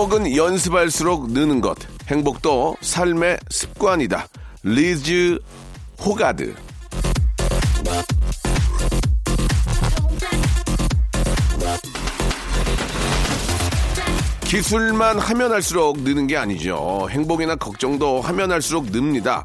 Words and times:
행복은 0.00 0.34
연습할수록 0.34 1.30
느는 1.30 1.60
것 1.60 1.76
행복도 2.08 2.74
삶의 2.80 3.36
습관이다 3.50 4.28
리즈 4.62 5.38
호가드 6.02 6.54
기술만 14.44 15.18
하면 15.18 15.52
할수록 15.52 16.00
느는 16.00 16.26
게 16.26 16.38
아니죠. 16.38 17.06
행복이나 17.10 17.56
걱정도 17.56 18.22
하면 18.22 18.52
할수록 18.52 18.86
늡니다. 18.90 19.44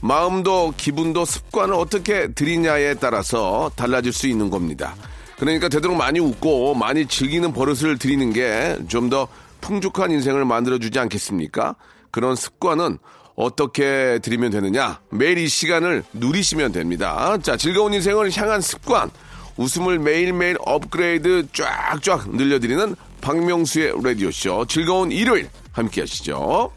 마음도 0.00 0.72
기분도 0.76 1.24
습관을 1.24 1.74
어떻게 1.74 2.28
들이냐에 2.32 2.94
따라서 2.94 3.72
달라질 3.74 4.12
수 4.12 4.28
있는 4.28 4.50
겁니다. 4.50 4.94
그러니까 5.36 5.68
되도록 5.68 5.96
많이 5.96 6.20
웃고 6.20 6.74
많이 6.74 7.06
즐기는 7.06 7.52
버릇을 7.52 7.98
들이는 7.98 8.32
게 8.32 8.76
좀 8.88 9.10
더 9.10 9.26
풍족한 9.60 10.10
인생을 10.10 10.44
만들어주지 10.44 10.98
않겠습니까? 10.98 11.76
그런 12.10 12.36
습관은 12.36 12.98
어떻게 13.34 14.18
들이면 14.22 14.50
되느냐? 14.50 15.00
매일 15.10 15.38
이 15.38 15.48
시간을 15.48 16.04
누리시면 16.14 16.72
됩니다. 16.72 17.36
자, 17.38 17.56
즐거운 17.56 17.92
인생을 17.92 18.30
향한 18.36 18.60
습관. 18.60 19.10
웃음을 19.58 19.98
매일매일 19.98 20.56
업그레이드 20.64 21.46
쫙쫙 21.52 22.30
늘려드리는 22.30 22.94
박명수의 23.20 23.94
라디오쇼. 24.02 24.66
즐거운 24.66 25.10
일요일 25.10 25.48
함께 25.72 26.02
하시죠. 26.02 26.72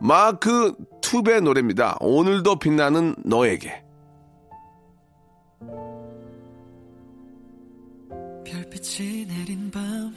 마크 0.00 0.74
투베 1.00 1.40
노래입니다. 1.40 1.96
오늘도 2.00 2.58
빛나는 2.58 3.14
너에게. 3.24 3.82
별빛이 8.44 9.26
내린 9.26 9.70
밤 9.70 10.14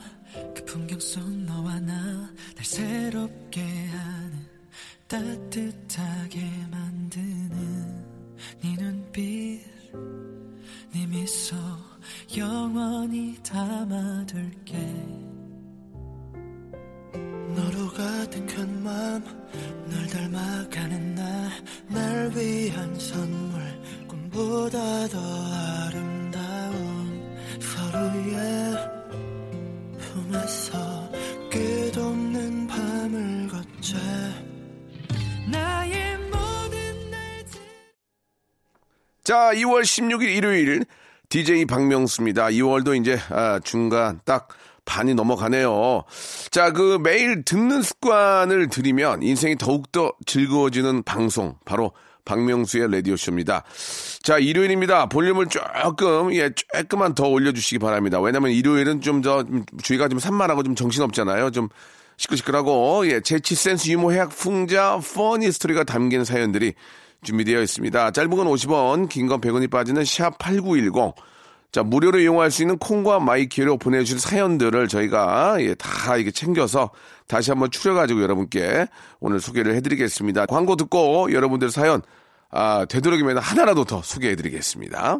그 0.55 0.65
풍경 0.65 0.99
속 0.99 1.27
너와 1.29 1.79
나 1.79 2.27
날 2.57 2.65
새롭게 2.65 3.61
하는 3.61 4.47
따뜻하게 5.07 6.41
만드는 6.71 8.05
네 8.61 8.75
눈빛 8.79 9.61
네 10.91 11.05
미소 11.07 11.55
영원히 12.35 13.37
담아둘게. 13.43 14.77
너로 17.55 17.87
가득한 17.93 18.83
맘널 18.83 20.07
닮아가는 20.11 21.15
나날 21.15 22.31
위한 22.35 22.99
선물 22.99 23.61
꿈보다 24.07 25.07
더 25.07 25.19
아름다운 25.19 26.16
자, 39.27 39.51
2월 39.55 39.81
16일 39.81 40.37
일요일 40.37 40.85
DJ 41.27 41.65
박명수입니다. 41.65 42.45
2월도 42.45 42.97
이제 42.97 43.19
아, 43.29 43.59
중간 43.61 44.21
딱 44.23 44.47
반이 44.85 45.15
넘어가네요. 45.15 46.05
자, 46.49 46.71
그 46.71 46.97
매일 47.03 47.43
듣는 47.43 47.81
습관을 47.81 48.69
들이면 48.69 49.23
인생이 49.23 49.57
더욱더 49.57 50.13
즐거워지는 50.25 51.03
방송 51.03 51.55
바로 51.65 51.91
박명수의 52.23 52.89
라디오쇼입니다. 52.89 53.65
자, 54.23 54.37
일요일입니다. 54.37 55.07
볼륨을 55.07 55.47
조금, 55.47 56.33
예, 56.33 56.51
조금만 56.55 57.13
더 57.13 57.27
올려주시기 57.27 57.79
바랍니다. 57.79 58.21
왜냐면 58.21 58.51
일요일은 58.51 59.01
좀 59.01 59.21
더, 59.21 59.43
주위가 59.83 60.07
좀 60.07 60.19
산만하고 60.19 60.63
좀 60.63 60.73
정신없잖아요. 60.73 61.51
좀 61.51 61.67
시끌시끌하고, 62.15 63.05
예, 63.11 63.19
재치, 63.19 63.55
센스, 63.55 63.89
유머, 63.89 64.11
해학, 64.11 64.29
풍자, 64.29 65.01
funny 65.13 65.51
스토리가 65.51 65.83
담긴 65.83 66.23
사연들이 66.23 66.75
준비되어 67.23 67.61
있습니다. 67.61 68.11
짧은 68.11 68.29
건 68.29 68.47
50원, 68.47 69.09
긴 69.09 69.27
건 69.27 69.41
100원이 69.41 69.69
빠지는 69.69 70.05
샵 70.05 70.37
8910. 70.37 71.13
자, 71.71 71.83
무료로 71.83 72.19
이용할 72.19 72.49
수 72.49 72.61
있는 72.63 72.77
콩과 72.77 73.19
마이케이로 73.19 73.77
보내주신 73.77 74.19
사연들을 74.19 74.87
저희가 74.87 75.57
예, 75.59 75.75
다 75.75 76.15
이게 76.17 76.31
챙겨서 76.31 76.91
다시 77.27 77.51
한번 77.51 77.69
추려가지고 77.69 78.21
여러분께 78.21 78.87
오늘 79.19 79.39
소개를 79.41 79.75
해드리겠습니다. 79.75 80.45
광고 80.45 80.75
듣고 80.77 81.31
여러분들 81.33 81.69
사연, 81.69 82.01
아, 82.49 82.85
되도록이면 82.85 83.37
하나라도 83.39 83.83
더 83.83 84.01
소개해드리겠습니다. 84.01 85.19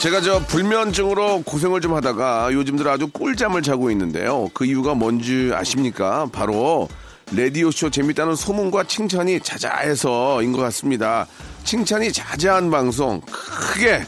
제가 0.00 0.20
저 0.20 0.38
불면증으로 0.46 1.42
고생을 1.42 1.80
좀 1.80 1.94
하다가 1.94 2.50
요즘 2.52 2.76
들어 2.76 2.92
아주 2.92 3.08
꿀잠을 3.08 3.62
자고 3.62 3.90
있는데요. 3.90 4.48
그 4.54 4.64
이유가 4.64 4.94
뭔지 4.94 5.50
아십니까? 5.52 6.28
바로 6.32 6.88
라디오쇼 7.32 7.90
재밌다는 7.90 8.36
소문과 8.36 8.84
칭찬이 8.84 9.40
자자해서인 9.40 10.52
것 10.52 10.62
같습니다. 10.62 11.26
칭찬이 11.64 12.12
자자한 12.12 12.70
방송 12.70 13.20
크게 13.22 14.04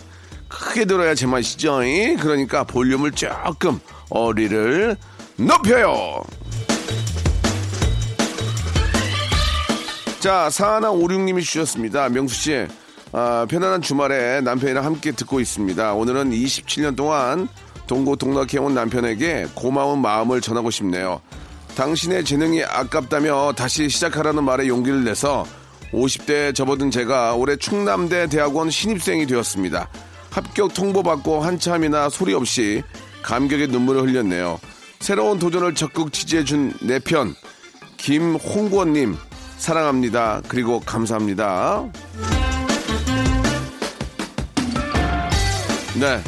크게 0.46 0.84
들어야 0.84 1.14
제맛이죠. 1.14 1.82
이? 1.82 2.16
그러니까 2.16 2.62
볼륨을 2.62 3.10
조금 3.10 3.80
어리를 4.10 4.96
높여요. 5.36 6.22
자, 10.20 10.50
사하나 10.50 10.90
오륙님이 10.90 11.42
주셨습니다. 11.42 12.08
명수 12.10 12.34
씨, 12.34 12.66
아, 13.12 13.46
편안한 13.48 13.82
주말에 13.82 14.40
남편이랑 14.40 14.84
함께 14.84 15.12
듣고 15.12 15.40
있습니다. 15.40 15.94
오늘은 15.94 16.30
27년 16.30 16.96
동안 16.96 17.48
동고 17.86 18.16
동락해온 18.16 18.72
남편에게 18.74 19.48
고마운 19.54 20.00
마음을 20.00 20.40
전하고 20.40 20.70
싶네요. 20.70 21.20
당신의 21.74 22.24
재능이 22.24 22.62
아깝다며 22.64 23.54
다시 23.56 23.88
시작하라는 23.88 24.44
말에 24.44 24.68
용기를 24.68 25.02
내서 25.04 25.44
50대에 25.92 26.54
접어든 26.54 26.90
제가 26.90 27.34
올해 27.34 27.56
충남대 27.56 28.28
대학원 28.28 28.70
신입생이 28.70 29.26
되었습니다. 29.26 29.88
합격 30.30 30.72
통보받고 30.74 31.42
한참이나 31.42 32.08
소리 32.08 32.34
없이 32.34 32.82
감격의 33.22 33.68
눈물을 33.68 34.02
흘렸네요. 34.02 34.60
새로운 35.00 35.38
도전을 35.38 35.74
적극 35.74 36.12
지지해준 36.12 36.74
내 36.82 37.00
편, 37.00 37.34
김홍권님, 37.96 39.16
사랑합니다. 39.58 40.42
그리고 40.46 40.80
감사합니다. 40.80 41.90
네. 46.00 46.20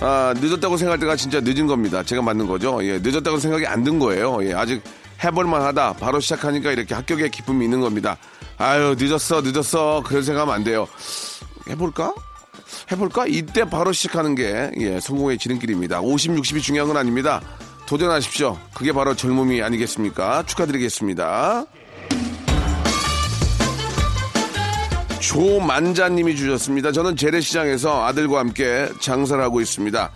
아, 0.00 0.34
늦었다고 0.36 0.76
생각할 0.76 0.98
때가 1.00 1.16
진짜 1.16 1.40
늦은 1.40 1.66
겁니다. 1.66 2.02
제가 2.02 2.20
맞는 2.20 2.46
거죠. 2.46 2.84
예, 2.84 2.98
늦었다고 3.02 3.38
생각이 3.38 3.66
안 3.66 3.82
든 3.82 3.98
거예요. 3.98 4.38
예, 4.44 4.52
아직 4.52 4.82
해볼만 5.24 5.62
하다. 5.62 5.94
바로 5.94 6.20
시작하니까 6.20 6.72
이렇게 6.72 6.94
합격의 6.94 7.30
기쁨이 7.30 7.64
있는 7.64 7.80
겁니다. 7.80 8.18
아유, 8.58 8.94
늦었어, 8.98 9.40
늦었어. 9.42 10.02
그런 10.04 10.22
생각하면 10.22 10.54
안 10.54 10.64
돼요. 10.64 10.86
해볼까? 11.70 12.12
해볼까? 12.92 13.26
이때 13.26 13.64
바로 13.64 13.92
시작하는 13.92 14.34
게, 14.34 14.70
예, 14.78 15.00
성공의 15.00 15.38
지름길입니다. 15.38 16.00
50, 16.00 16.32
60이 16.32 16.60
중요한 16.62 16.88
건 16.88 16.96
아닙니다. 16.98 17.40
도전하십시오. 17.86 18.58
그게 18.74 18.92
바로 18.92 19.14
젊음이 19.14 19.62
아니겠습니까? 19.62 20.42
축하드리겠습니다. 20.44 21.64
조만자님이 25.20 26.36
주셨습니다. 26.36 26.92
저는 26.92 27.16
재래시장에서 27.16 28.04
아들과 28.04 28.38
함께 28.38 28.88
장사를 29.00 29.42
하고 29.42 29.60
있습니다. 29.60 30.10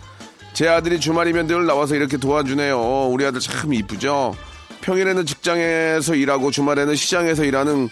제 0.53 0.67
아들이 0.67 0.99
주말이면 0.99 1.47
늘 1.47 1.65
나와서 1.65 1.95
이렇게 1.95 2.17
도와주네요. 2.17 3.07
우리 3.07 3.25
아들 3.25 3.39
참 3.39 3.73
이쁘죠? 3.73 4.35
평일에는 4.81 5.25
직장에서 5.25 6.15
일하고 6.15 6.51
주말에는 6.51 6.95
시장에서 6.95 7.43
일하는 7.45 7.89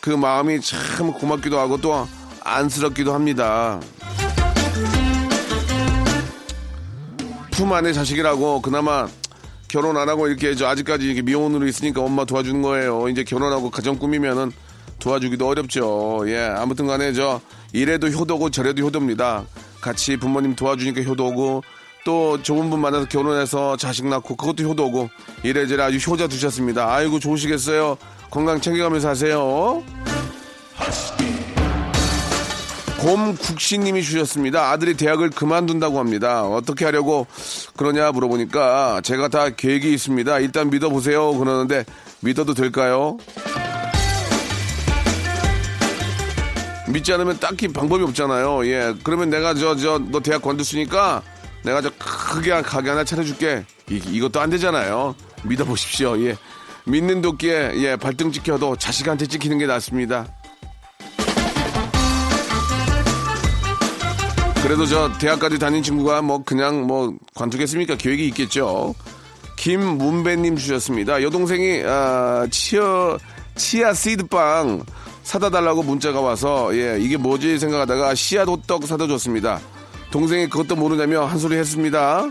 그 0.00 0.10
마음이 0.10 0.60
참 0.60 1.12
고맙기도 1.12 1.58
하고 1.58 1.80
또 1.80 2.06
안쓰럽기도 2.44 3.14
합니다. 3.14 3.80
품 7.52 7.72
안에 7.72 7.92
자식이라고 7.92 8.60
그나마 8.60 9.06
결혼 9.68 9.96
안 9.96 10.08
하고 10.08 10.26
이렇게 10.26 10.54
저 10.54 10.66
아직까지 10.66 11.06
이렇게 11.06 11.22
미혼으로 11.22 11.66
있으니까 11.66 12.02
엄마 12.02 12.24
도와주는 12.24 12.60
거예요. 12.60 13.08
이제 13.08 13.24
결혼하고 13.24 13.70
가정 13.70 13.96
꾸미면은 13.98 14.52
도와주기도 14.98 15.48
어렵죠. 15.48 16.24
예, 16.26 16.38
아무튼 16.38 16.86
간에 16.86 17.12
저 17.12 17.40
이래도 17.72 18.08
효도고 18.08 18.50
저래도 18.50 18.82
효도입니다. 18.82 19.44
같이 19.80 20.16
부모님 20.16 20.54
도와주니까 20.54 21.02
효도고 21.02 21.62
또 22.04 22.42
좋은 22.42 22.70
분 22.70 22.80
만나서 22.80 23.06
결혼해서 23.08 23.76
자식 23.76 24.06
낳고 24.06 24.36
그것도 24.36 24.64
효도고 24.64 25.08
이래저래 25.42 25.84
아주 25.84 25.98
효자 25.98 26.28
두셨습니다. 26.28 26.92
아이고 26.92 27.18
좋으시겠어요. 27.18 27.96
건강 28.30 28.60
챙겨가면서 28.60 29.08
하세요. 29.08 29.82
곰국시님이 32.98 34.02
주셨습니다. 34.04 34.70
아들이 34.70 34.96
대학을 34.96 35.30
그만둔다고 35.30 35.98
합니다. 35.98 36.44
어떻게 36.44 36.84
하려고 36.84 37.26
그러냐 37.76 38.12
물어보니까 38.12 39.00
제가 39.02 39.26
다 39.26 39.50
계획이 39.50 39.92
있습니다. 39.92 40.38
일단 40.38 40.70
믿어보세요. 40.70 41.36
그러는데 41.36 41.84
믿어도 42.20 42.54
될까요? 42.54 43.18
믿지 46.88 47.12
않으면 47.12 47.38
딱히 47.38 47.68
방법이 47.68 48.02
없잖아요. 48.04 48.66
예. 48.66 48.94
그러면 49.02 49.30
내가 49.30 49.54
저, 49.54 49.76
저, 49.76 49.98
너 49.98 50.20
대학 50.20 50.42
관뒀으니까 50.42 51.22
내가 51.64 51.80
저 51.80 51.90
크게 51.98 52.50
가게 52.62 52.90
하나 52.90 53.04
차려줄게. 53.04 53.64
이, 53.90 54.00
이것도 54.10 54.40
안 54.40 54.50
되잖아요. 54.50 55.14
믿어보십시오. 55.44 56.20
예. 56.26 56.36
믿는 56.84 57.22
도끼에, 57.22 57.72
예, 57.76 57.96
발등 57.96 58.32
찍혀도 58.32 58.76
자식한테 58.76 59.26
찍히는 59.26 59.58
게 59.58 59.66
낫습니다. 59.66 60.26
그래도 64.62 64.86
저 64.86 65.12
대학까지 65.18 65.58
다닌 65.58 65.82
친구가 65.82 66.22
뭐 66.22 66.42
그냥 66.44 66.86
뭐 66.86 67.12
관두겠습니까? 67.34 67.96
계획이 67.96 68.26
있겠죠. 68.28 68.94
김문배님 69.56 70.56
주셨습니다. 70.56 71.22
여동생이 71.22 71.82
아, 71.84 72.46
치어 72.50 73.18
치아 73.56 73.92
시드빵 73.92 74.84
사다 75.22 75.50
달라고 75.50 75.82
문자가 75.82 76.20
와서 76.20 76.70
예 76.76 76.98
이게 77.00 77.16
뭐지 77.16 77.58
생각하다가 77.58 78.14
씨앗 78.14 78.48
호떡 78.48 78.86
사다 78.86 79.06
줬습니다. 79.06 79.60
동생이 80.10 80.48
그것도 80.48 80.76
모르냐며 80.76 81.24
한 81.24 81.38
소리 81.38 81.56
했습니다. 81.56 82.28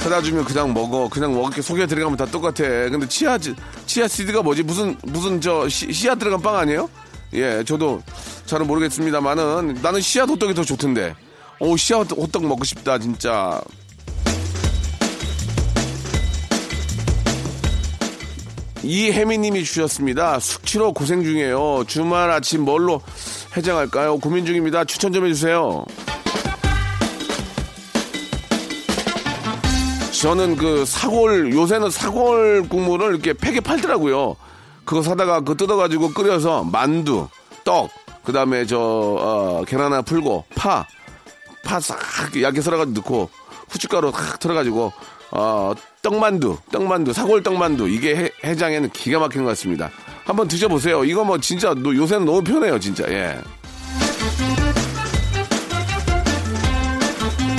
사다 0.00 0.20
주면 0.22 0.44
그냥 0.44 0.74
먹어 0.74 1.08
그냥 1.08 1.32
먹을게 1.34 1.62
속에 1.62 1.86
들어가면 1.86 2.16
다 2.16 2.26
똑같아. 2.26 2.64
근데 2.90 3.06
치아 3.08 3.38
치아 3.86 4.08
시드가 4.08 4.42
뭐지 4.42 4.62
무슨 4.62 4.96
무슨 5.02 5.40
저 5.40 5.68
씨, 5.68 5.92
씨앗 5.92 6.18
들어간 6.18 6.40
빵 6.40 6.56
아니에요? 6.56 6.88
예, 7.34 7.64
저도 7.64 8.02
잘은 8.46 8.66
모르겠습니다만은 8.66 9.78
나는 9.82 10.00
씨앗 10.00 10.28
호떡이 10.28 10.54
더 10.54 10.62
좋던데. 10.62 11.14
오, 11.60 11.76
씨앗 11.76 12.10
호떡 12.12 12.44
먹고 12.44 12.64
싶다, 12.64 12.98
진짜. 12.98 13.60
이혜미님이 18.82 19.64
주셨습니다. 19.64 20.38
숙취로 20.40 20.92
고생 20.92 21.22
중이에요. 21.22 21.84
주말 21.86 22.30
아침 22.30 22.62
뭘로 22.62 23.00
해장할까요? 23.56 24.18
고민 24.18 24.44
중입니다. 24.44 24.84
추천 24.84 25.12
좀 25.12 25.24
해주세요. 25.26 25.84
저는 30.20 30.56
그 30.56 30.84
사골 30.84 31.52
요새는 31.52 31.90
사골 31.90 32.68
국물을 32.68 33.10
이렇게 33.10 33.32
팩에 33.32 33.60
팔더라고요. 33.60 34.36
그거 34.84 35.02
사다가 35.02 35.40
그거 35.40 35.54
뜯어가지고 35.54 36.12
끓여서 36.12 36.64
만두, 36.64 37.28
떡, 37.64 37.90
그 38.24 38.32
다음에 38.32 38.64
저, 38.66 38.78
어, 38.78 39.62
계란 39.66 39.92
하나 39.92 40.02
풀고, 40.02 40.44
파, 40.54 40.86
파 41.64 41.80
싹 41.80 41.98
얇게 42.40 42.60
썰어가지고 42.60 43.00
넣고, 43.00 43.30
후춧가루 43.68 44.12
탁 44.12 44.38
틀어가지고, 44.38 44.92
어, 45.32 45.72
떡만두, 46.02 46.58
떡만두, 46.72 47.12
사골 47.12 47.44
떡만두. 47.44 47.88
이게 47.88 48.30
해, 48.44 48.54
장에는 48.56 48.90
기가 48.90 49.20
막힌 49.20 49.44
것 49.44 49.50
같습니다. 49.50 49.88
한번 50.24 50.48
드셔보세요. 50.48 51.04
이거 51.04 51.22
뭐 51.22 51.38
진짜 51.38 51.72
요새는 51.76 52.26
너무 52.26 52.42
편해요, 52.42 52.78
진짜. 52.80 53.04
예. 53.08 53.38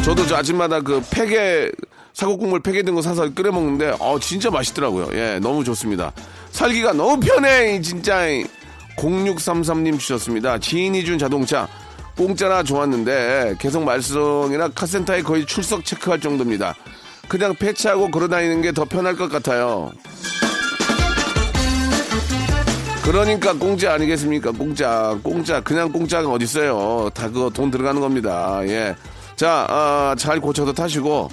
저도 0.03 0.27
저 0.27 0.35
아침마다 0.35 0.81
그 0.81 1.01
팩에 1.09 1.71
사골 2.11 2.37
국물 2.37 2.59
팩에 2.61 2.83
든 2.83 2.93
거 2.95 3.01
사서 3.01 3.33
끓여 3.33 3.49
먹는데 3.53 3.95
어 3.99 4.19
진짜 4.19 4.51
맛있더라고요. 4.51 5.07
예, 5.13 5.39
너무 5.41 5.63
좋습니다. 5.63 6.11
살기가 6.51 6.91
너무 6.91 7.17
편해, 7.21 7.79
진짜. 7.79 8.27
0633님 8.97 9.97
주셨습니다. 9.97 10.59
지인이 10.59 11.03
준 11.05 11.17
자동차 11.17 11.67
공짜나 12.17 12.61
좋았는데 12.61 13.55
계속 13.57 13.83
말썽이나 13.85 14.67
카센터에 14.75 15.21
거의 15.23 15.45
출석 15.45 15.83
체크할 15.85 16.19
정도입니다. 16.19 16.75
그냥 17.27 17.55
폐차하고 17.55 18.11
걸어다니는 18.11 18.61
게 18.61 18.71
더 18.71 18.85
편할 18.85 19.15
것 19.15 19.29
같아요. 19.31 19.91
그러니까 23.03 23.53
공짜 23.53 23.93
아니겠습니까? 23.93 24.51
공짜, 24.51 25.17
공짜, 25.21 25.59
그냥 25.61 25.91
공짜가 25.91 26.29
어딨어요. 26.29 27.09
다 27.13 27.27
그거 27.27 27.49
돈 27.49 27.69
들어가는 27.69 27.99
겁니다. 27.99 28.61
예. 28.63 28.95
자, 29.35 29.65
아, 29.69 30.15
잘 30.17 30.39
고쳐서 30.39 30.71
타시고, 30.73 31.29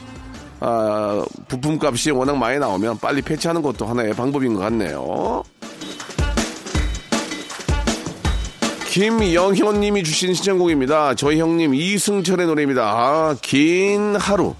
아, 0.59 1.25
부품값이 1.49 2.11
워낙 2.11 2.37
많이 2.37 2.59
나오면 2.59 2.99
빨리 2.99 3.23
폐차하는 3.23 3.63
것도 3.63 3.87
하나의 3.87 4.15
방법인 4.15 4.55
것 4.55 4.61
같네요. 4.61 5.43
김영현님이 8.89 10.03
주신 10.03 10.35
신청곡입니다. 10.35 11.15
저희 11.15 11.39
형님 11.39 11.75
이승철의 11.75 12.47
노래입니다. 12.49 12.83
아, 12.83 13.37
긴 13.41 14.17
하루. 14.17 14.55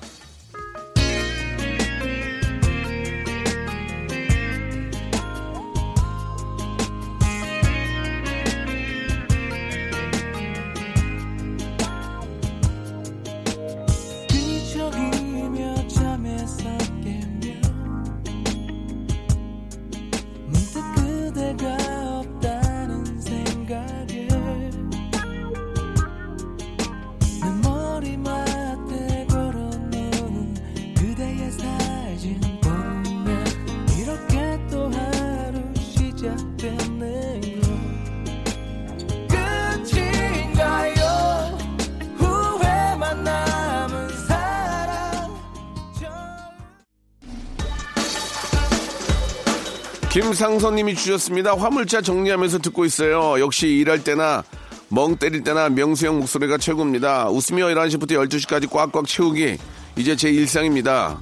김상선님이 50.31 50.95
주셨습니다. 50.95 51.57
화물차 51.57 52.03
정리하면서 52.03 52.59
듣고 52.59 52.85
있어요. 52.85 53.41
역시 53.41 53.67
일할 53.67 54.05
때나 54.05 54.45
멍 54.89 55.17
때릴 55.17 55.43
때나 55.43 55.69
명수 55.69 56.07
형 56.07 56.21
목소리가 56.21 56.57
최고입니다. 56.57 57.29
웃으며 57.31 57.67
11시부터 57.67 58.13
12시까지 58.13 58.71
꽉꽉 58.71 59.09
채우기 59.09 59.59
이제 59.97 60.15
제 60.15 60.31
일상입니다. 60.31 61.21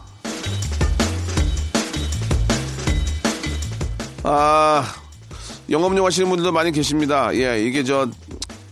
아 4.25 4.95
영업용 5.71 6.05
하시는 6.05 6.29
분들도 6.29 6.53
많이 6.53 6.71
계십니다. 6.71 7.35
예, 7.35 7.62
이게 7.62 7.83
저 7.83 8.11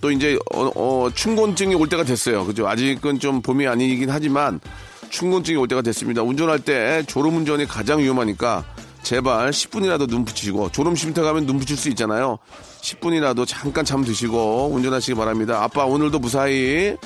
또 0.07 0.11
이제 0.11 0.39
어, 0.55 0.71
어, 0.77 1.11
춘곤증이 1.13 1.75
올 1.75 1.89
때가 1.89 2.05
됐어요. 2.05 2.45
그죠? 2.45 2.69
아직은 2.69 3.19
좀 3.19 3.43
봄이 3.43 3.67
아니긴 3.67 4.11
하지만 4.11 4.61
춘곤증이 5.09 5.57
올 5.57 5.67
때가 5.67 5.83
됐습니다. 5.83 6.23
운전할 6.23 6.61
때 6.61 7.03
졸음운전이 7.07 7.67
가장 7.67 7.99
위험하니까 7.99 8.65
제발 9.07 9.53
10분이라도 9.53 10.09
눈 10.09 10.25
붙이고 10.25 10.73
졸음 10.73 10.97
쉼터 10.97 11.23
가면 11.23 11.47
눈 11.47 11.61
붙일 11.61 11.77
수 11.77 11.89
있잖아요. 11.91 12.39
10분이라도 12.81 13.47
잠깐 13.47 13.85
잠 13.85 14.03
드시고 14.03 14.71
운전하시기 14.73 15.15
바랍니다. 15.15 15.63
아빠 15.63 15.85
오늘도 15.85 16.19
무사히 16.19 16.97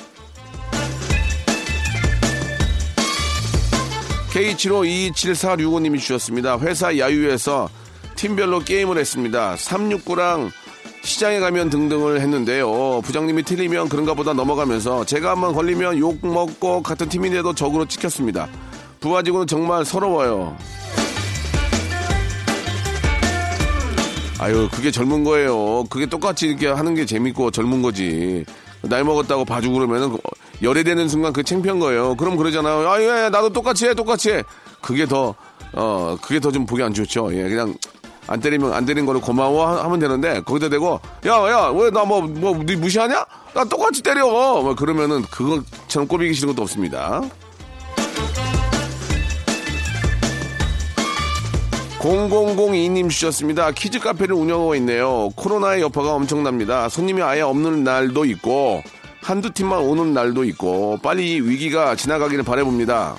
K752746호님이 4.33 5.99
주셨습니다. 5.99 6.57
회사 6.57 6.97
야유에서 6.97 7.69
팀별로 8.15 8.61
게임을 8.61 8.97
했습니다. 8.97 9.53
369랑 9.53 10.49
시장에 11.03 11.39
가면 11.39 11.69
등등을 11.69 12.19
했는데요. 12.19 13.01
부장님이 13.01 13.43
틀리면 13.43 13.89
그런가 13.89 14.15
보다 14.15 14.33
넘어가면서 14.33 15.05
제가 15.05 15.29
한번 15.29 15.53
걸리면 15.53 15.99
욕 15.99 16.25
먹고 16.25 16.81
같은 16.81 17.09
팀인데도 17.09 17.53
적으로 17.53 17.85
찍혔습니다. 17.85 18.47
부하직구는 19.01 19.45
정말 19.45 19.85
서러워요. 19.85 20.57
아유, 24.41 24.67
그게 24.71 24.89
젊은 24.91 25.23
거예요. 25.23 25.83
그게 25.89 26.05
똑같이 26.07 26.47
이렇게 26.47 26.67
하는 26.67 26.95
게 26.95 27.05
재밌고 27.05 27.51
젊은 27.51 27.81
거지. 27.81 28.43
나이 28.81 29.03
먹었다고 29.03 29.45
봐주고 29.45 29.75
그러면은 29.75 30.17
열애 30.63 30.81
되는 30.83 31.07
순간 31.07 31.31
그 31.31 31.43
창피한 31.43 31.79
거예요. 31.79 32.15
그럼 32.15 32.35
그러잖아요. 32.37 32.89
아, 32.89 32.99
예, 33.01 33.29
나도 33.29 33.49
똑같이 33.49 33.85
해, 33.87 33.93
똑같이 33.93 34.31
해. 34.31 34.43
그게 34.81 35.05
더, 35.05 35.35
어, 35.73 36.17
그게 36.21 36.39
더 36.39 36.51
좀 36.51 36.65
보기 36.65 36.81
안 36.81 36.91
좋죠. 36.91 37.29
예, 37.33 37.47
그냥 37.47 37.75
안 38.25 38.39
때리면 38.39 38.73
안 38.73 38.83
때린 38.85 39.05
거를 39.05 39.21
고마워 39.21 39.67
하- 39.67 39.83
하면 39.83 39.99
되는데 39.99 40.41
거기다 40.41 40.69
대고 40.69 40.99
야, 41.27 41.31
야, 41.51 41.67
왜 41.75 41.91
나 41.91 42.03
뭐, 42.03 42.21
뭐, 42.21 42.57
네 42.65 42.75
무시하냐? 42.75 43.23
나 43.53 43.63
똑같이 43.65 44.01
때려. 44.01 44.25
뭐 44.25 44.73
그러면은 44.73 45.21
그것처럼 45.23 46.07
꼬비기 46.07 46.33
싫은 46.33 46.49
것도 46.49 46.63
없습니다. 46.63 47.21
0002님 52.01 53.11
주셨습니다. 53.11 53.71
키즈 53.71 53.99
카페를 53.99 54.33
운영하고 54.33 54.73
있네요. 54.75 55.29
코로나의 55.35 55.83
여파가 55.83 56.13
엄청납니다. 56.13 56.89
손님이 56.89 57.21
아예 57.21 57.41
없는 57.41 57.83
날도 57.83 58.25
있고, 58.25 58.81
한두 59.21 59.51
팀만 59.51 59.79
오는 59.79 60.11
날도 60.11 60.43
있고, 60.45 60.97
빨리 61.03 61.33
이 61.33 61.39
위기가 61.39 61.95
지나가기를 61.95 62.43
바라봅니다. 62.43 63.15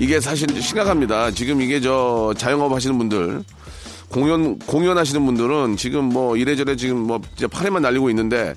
이게 0.00 0.18
사실 0.18 0.48
심각합니다. 0.60 1.30
지금 1.30 1.60
이게 1.60 1.80
저 1.80 2.32
자영업 2.36 2.72
하시는 2.72 2.96
분들, 2.96 3.44
공연, 4.10 4.58
공연하시는 4.60 5.26
분들은 5.26 5.76
지금 5.76 6.04
뭐 6.04 6.38
이래저래 6.38 6.74
지금 6.76 7.00
뭐 7.00 7.20
진짜 7.36 7.48
팔에만 7.48 7.82
날리고 7.82 8.08
있는데, 8.08 8.54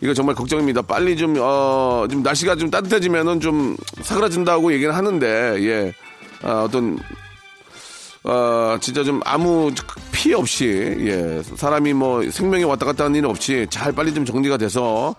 이거 0.00 0.14
정말 0.14 0.34
걱정입니다. 0.34 0.82
빨리 0.82 1.16
좀, 1.16 1.34
어, 1.40 2.06
좀 2.10 2.22
날씨가 2.22 2.56
좀 2.56 2.70
따뜻해지면은 2.70 3.40
좀 3.40 3.76
사그라진다고 4.02 4.72
얘기는 4.72 4.92
하는데, 4.94 5.26
예. 5.60 5.92
아, 6.42 6.62
어떤, 6.62 6.98
어, 8.24 8.76
진짜 8.80 9.02
좀 9.02 9.20
아무 9.24 9.72
피해 10.12 10.34
없이, 10.34 10.66
예. 11.00 11.42
사람이 11.56 11.92
뭐 11.94 12.28
생명이 12.30 12.64
왔다 12.64 12.86
갔다 12.86 13.04
하는 13.04 13.16
일 13.16 13.26
없이 13.26 13.66
잘 13.70 13.92
빨리 13.92 14.14
좀 14.14 14.24
정리가 14.24 14.56
돼서 14.56 15.14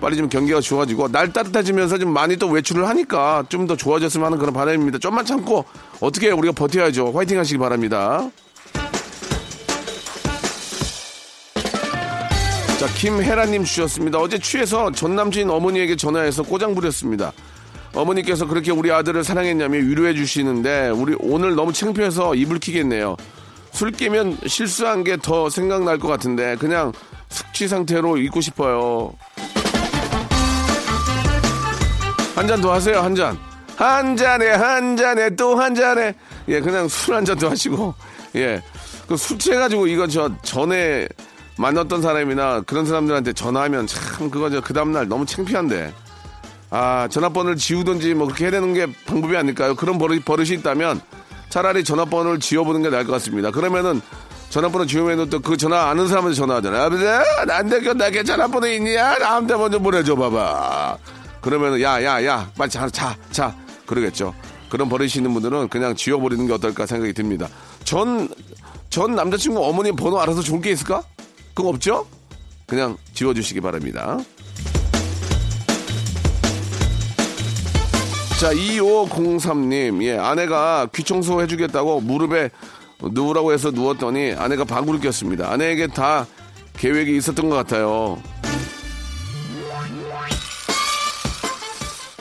빨리 0.00 0.16
좀 0.16 0.28
경기가 0.28 0.60
좋아지고 0.60 1.08
날 1.12 1.32
따뜻해지면서 1.32 1.96
좀 1.98 2.12
많이 2.12 2.36
또 2.36 2.48
외출을 2.48 2.88
하니까 2.88 3.44
좀 3.48 3.66
더 3.68 3.76
좋아졌으면 3.76 4.26
하는 4.26 4.38
그런 4.38 4.52
바람입니다. 4.52 4.98
좀만 4.98 5.24
참고 5.24 5.64
어떻게? 6.00 6.30
우리가 6.30 6.52
버텨야죠. 6.52 7.12
화이팅 7.12 7.38
하시기 7.38 7.58
바랍니다. 7.58 8.28
자, 12.82 12.88
김혜라님 12.94 13.62
주셨습니다. 13.62 14.18
어제 14.18 14.36
취해서 14.40 14.90
전 14.90 15.14
남친 15.14 15.48
어머니에게 15.48 15.94
전화해서 15.94 16.42
꼬장 16.42 16.74
부렸습니다. 16.74 17.30
어머니께서 17.94 18.44
그렇게 18.44 18.72
우리 18.72 18.90
아들을 18.90 19.22
사랑했냐며 19.22 19.78
위로해 19.78 20.14
주시는데 20.14 20.88
우리 20.88 21.14
오늘 21.20 21.54
너무 21.54 21.72
창피해서 21.72 22.34
이불 22.34 22.58
키겠네요. 22.58 23.16
술 23.70 23.92
깨면 23.92 24.38
실수한 24.48 25.04
게 25.04 25.16
더 25.16 25.48
생각날 25.48 25.96
것 26.00 26.08
같은데 26.08 26.56
그냥 26.56 26.92
숙취 27.28 27.68
상태로 27.68 28.16
있고 28.16 28.40
싶어요. 28.40 29.12
한 32.34 32.48
잔 32.48 32.60
더 32.60 32.72
하세요, 32.72 32.98
한 32.98 33.14
잔. 33.14 33.38
한 33.76 34.16
잔에, 34.16 34.48
한 34.50 34.96
잔에, 34.96 35.30
또 35.36 35.54
한 35.54 35.72
잔에. 35.72 36.14
예, 36.48 36.58
그냥 36.58 36.88
술 36.88 37.14
한 37.14 37.24
잔 37.24 37.38
더 37.38 37.48
하시고. 37.48 37.94
예. 38.34 38.60
그 39.06 39.16
술 39.16 39.38
취해가지고 39.38 39.86
이거 39.86 40.08
저 40.08 40.28
전에 40.42 41.06
만났던 41.56 42.02
사람이나 42.02 42.62
그런 42.62 42.86
사람들한테 42.86 43.32
전화하면 43.34 43.86
참 43.86 44.30
그거 44.30 44.50
저 44.50 44.60
그 44.60 44.72
다음날 44.72 45.08
너무 45.08 45.26
창피한데. 45.26 45.92
아, 46.70 47.06
전화번호를 47.10 47.56
지우든지 47.58 48.14
뭐 48.14 48.26
그렇게 48.26 48.44
해야 48.44 48.50
되는 48.52 48.72
게 48.72 48.86
방법이 49.04 49.36
아닐까요? 49.36 49.74
그런 49.74 49.98
버릇, 49.98 50.24
버릇이 50.24 50.50
있다면 50.52 51.00
차라리 51.50 51.84
전화번호를 51.84 52.40
지워보는 52.40 52.82
게 52.82 52.88
나을 52.88 53.04
것 53.04 53.12
같습니다. 53.12 53.50
그러면은 53.50 54.00
전화번호 54.48 54.86
지우면 54.86 55.28
또 55.28 55.40
그 55.40 55.56
전화 55.58 55.90
아는 55.90 56.08
사람한테 56.08 56.34
전화하잖아요. 56.34 56.82
아버지, 56.82 57.04
나한테 57.46 57.92
나게 57.92 58.22
전화번호 58.22 58.66
있냐? 58.68 59.18
나한테 59.18 59.54
먼저 59.54 59.78
보내줘 59.78 60.14
봐봐. 60.16 60.96
그러면은 61.42 61.82
야, 61.82 62.02
야, 62.02 62.24
야, 62.24 62.50
빨리 62.56 62.70
자, 62.70 62.88
자, 62.88 63.14
자. 63.30 63.54
그러겠죠. 63.86 64.32
그런 64.70 64.88
버릇이 64.88 65.12
있는 65.16 65.34
분들은 65.34 65.68
그냥 65.68 65.94
지워버리는 65.94 66.46
게 66.46 66.52
어떨까 66.54 66.86
생각이 66.86 67.12
듭니다. 67.12 67.48
전, 67.84 68.28
전 68.88 69.14
남자친구 69.14 69.62
어머니 69.62 69.92
번호 69.92 70.18
알아서 70.20 70.40
좋은 70.40 70.62
게 70.62 70.70
있을까? 70.70 71.02
그거 71.54 71.68
없죠? 71.70 72.06
그냥 72.66 72.96
지워주시기 73.14 73.60
바랍니다. 73.60 74.18
자, 78.40 78.52
2503님, 78.52 80.02
예, 80.02 80.18
아내가 80.18 80.88
귀청소 80.92 81.42
해주겠다고 81.42 82.00
무릎에 82.00 82.50
누우라고 83.00 83.52
해서 83.52 83.70
누웠더니 83.70 84.32
아내가 84.32 84.64
방구를 84.64 85.00
꼈습니다. 85.00 85.50
아내에게 85.52 85.88
다 85.88 86.26
계획이 86.76 87.16
있었던 87.16 87.48
것 87.50 87.56
같아요. 87.56 88.20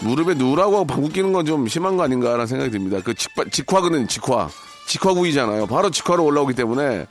무릎에 0.01 0.33
누우라고 0.33 0.85
방구 0.85 1.09
끼는 1.09 1.31
건 1.31 1.45
좀 1.45 1.67
심한 1.67 1.95
거 1.97 2.03
아닌가라는 2.03 2.45
생각이 2.47 2.71
듭니다. 2.71 2.99
그 3.03 3.13
직화, 3.13 3.45
직화근은 3.51 4.07
직화. 4.07 4.49
직화구이잖아요. 4.87 5.67
바로 5.67 5.89
직화로 5.89 6.23
올라오기 6.25 6.53
때문에, 6.53 7.05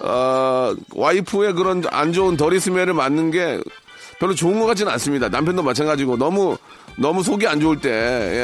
어, 0.00 0.74
와이프의 0.94 1.54
그런 1.54 1.82
안 1.90 2.12
좋은 2.12 2.36
덜이 2.36 2.58
스멜을 2.60 2.94
맞는 2.94 3.30
게 3.30 3.60
별로 4.18 4.34
좋은 4.34 4.58
것 4.60 4.66
같지는 4.66 4.92
않습니다. 4.92 5.28
남편도 5.28 5.62
마찬가지고 5.62 6.16
너무 6.16 6.56
너무 6.98 7.22
속이 7.22 7.46
안 7.46 7.60
좋을 7.60 7.80
때 7.80 7.90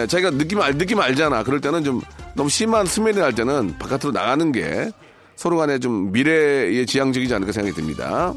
예, 0.02 0.06
자기가 0.06 0.30
느낌 0.30 0.60
알 0.60 0.76
느낌 0.78 1.00
알잖아. 1.00 1.42
그럴 1.42 1.60
때는 1.60 1.84
좀 1.84 2.00
너무 2.34 2.48
심한 2.48 2.86
스멜이 2.86 3.18
날 3.18 3.34
때는 3.34 3.76
바깥으로 3.78 4.12
나가는 4.12 4.52
게 4.52 4.90
서로 5.36 5.58
간에 5.58 5.78
좀 5.78 6.12
미래에 6.12 6.84
지향적이지 6.86 7.34
않을까 7.34 7.52
생각이 7.52 7.74
듭니다. 7.76 8.32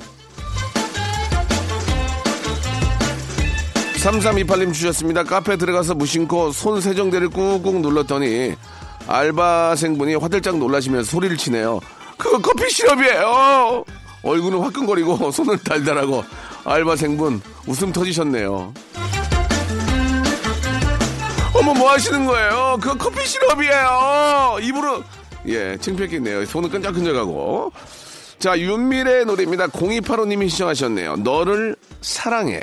3328님 3.95 4.73
주셨습니다. 4.73 5.23
카페 5.23 5.57
들어가서 5.57 5.93
무심코 5.95 6.51
손 6.51 6.79
세정대를 6.79 7.29
꾹꾹 7.29 7.79
눌렀더니 7.79 8.55
알바생분이 9.07 10.15
화들짝 10.15 10.57
놀라시면서 10.57 11.09
소리를 11.09 11.35
치네요. 11.35 11.79
그거 12.19 12.37
커피 12.37 12.69
시럽이에요. 12.69 13.85
얼굴은 14.21 14.59
화끈거리고 14.59 15.31
손은 15.31 15.57
달달하고 15.63 16.23
알바생분 16.65 17.41
웃음 17.65 17.91
터지셨네요. 17.91 18.73
어머 21.55 21.73
뭐 21.73 21.89
하시는 21.91 22.25
거예요? 22.25 22.77
그거 22.81 22.95
커피 22.95 23.25
시럽이에요. 23.25 24.57
입으로 24.61 25.03
예 25.47 25.77
창피했겠네요. 25.77 26.45
손은 26.45 26.69
끈적끈적하고 26.69 27.71
자 28.37 28.59
윤미래의 28.59 29.25
노래입니다. 29.25 29.67
0285님이 29.67 30.49
시청하셨네요. 30.49 31.15
너를 31.17 31.75
사랑해. 32.01 32.61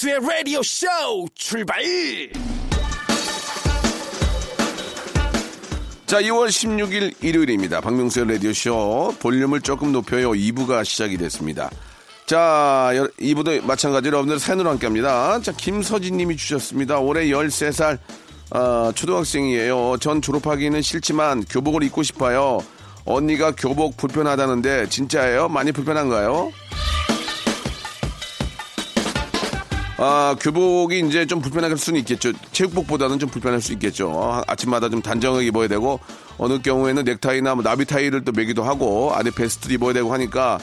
박명수의 0.00 0.18
라디오 0.26 0.62
쇼 0.62 0.86
출발 1.34 1.78
자, 6.06 6.20
2월 6.22 6.48
16일 6.48 7.14
일요일입니다. 7.22 7.80
박명수의 7.82 8.26
라디오 8.28 8.52
쇼 8.54 9.14
볼륨을 9.20 9.60
조금 9.60 9.92
높여요. 9.92 10.30
2부가 10.30 10.84
시작이 10.86 11.18
됐습니다. 11.18 11.70
자, 12.26 12.90
여- 12.94 13.08
이부도 13.20 13.62
마찬가지로 13.62 14.16
여러분들 14.16 14.38
사연으로 14.38 14.70
함께 14.70 14.86
합니다. 14.86 15.38
자, 15.42 15.52
김서진 15.52 16.16
님이 16.16 16.36
주셨습니다. 16.36 16.98
올해 16.98 17.26
13살, 17.26 17.98
어, 18.52 18.92
초등학생이에요. 18.94 19.98
전 20.00 20.22
졸업하기는 20.22 20.80
싫지만 20.80 21.44
교복을 21.44 21.82
입고 21.84 22.02
싶어요. 22.02 22.60
언니가 23.04 23.52
교복 23.54 23.96
불편하다는데 23.98 24.88
진짜예요? 24.88 25.48
많이 25.48 25.72
불편한가요? 25.72 26.52
아, 30.02 30.34
교복이 30.40 31.00
이제 31.00 31.26
좀 31.26 31.42
불편할 31.42 31.76
수는 31.76 32.00
있겠죠. 32.00 32.32
체육복보다는 32.52 33.18
좀 33.18 33.28
불편할 33.28 33.60
수 33.60 33.74
있겠죠. 33.74 34.10
아, 34.18 34.42
아침마다 34.46 34.88
좀 34.88 35.02
단정하게 35.02 35.48
입어야 35.48 35.68
되고, 35.68 36.00
어느 36.38 36.58
경우에는 36.58 37.04
넥타이나 37.04 37.54
뭐 37.54 37.62
나비타이를 37.62 38.24
또 38.24 38.32
매기도 38.32 38.62
하고, 38.62 39.12
안에 39.14 39.30
베스트를 39.30 39.74
입어야 39.74 39.92
되고 39.92 40.10
하니까 40.10 40.58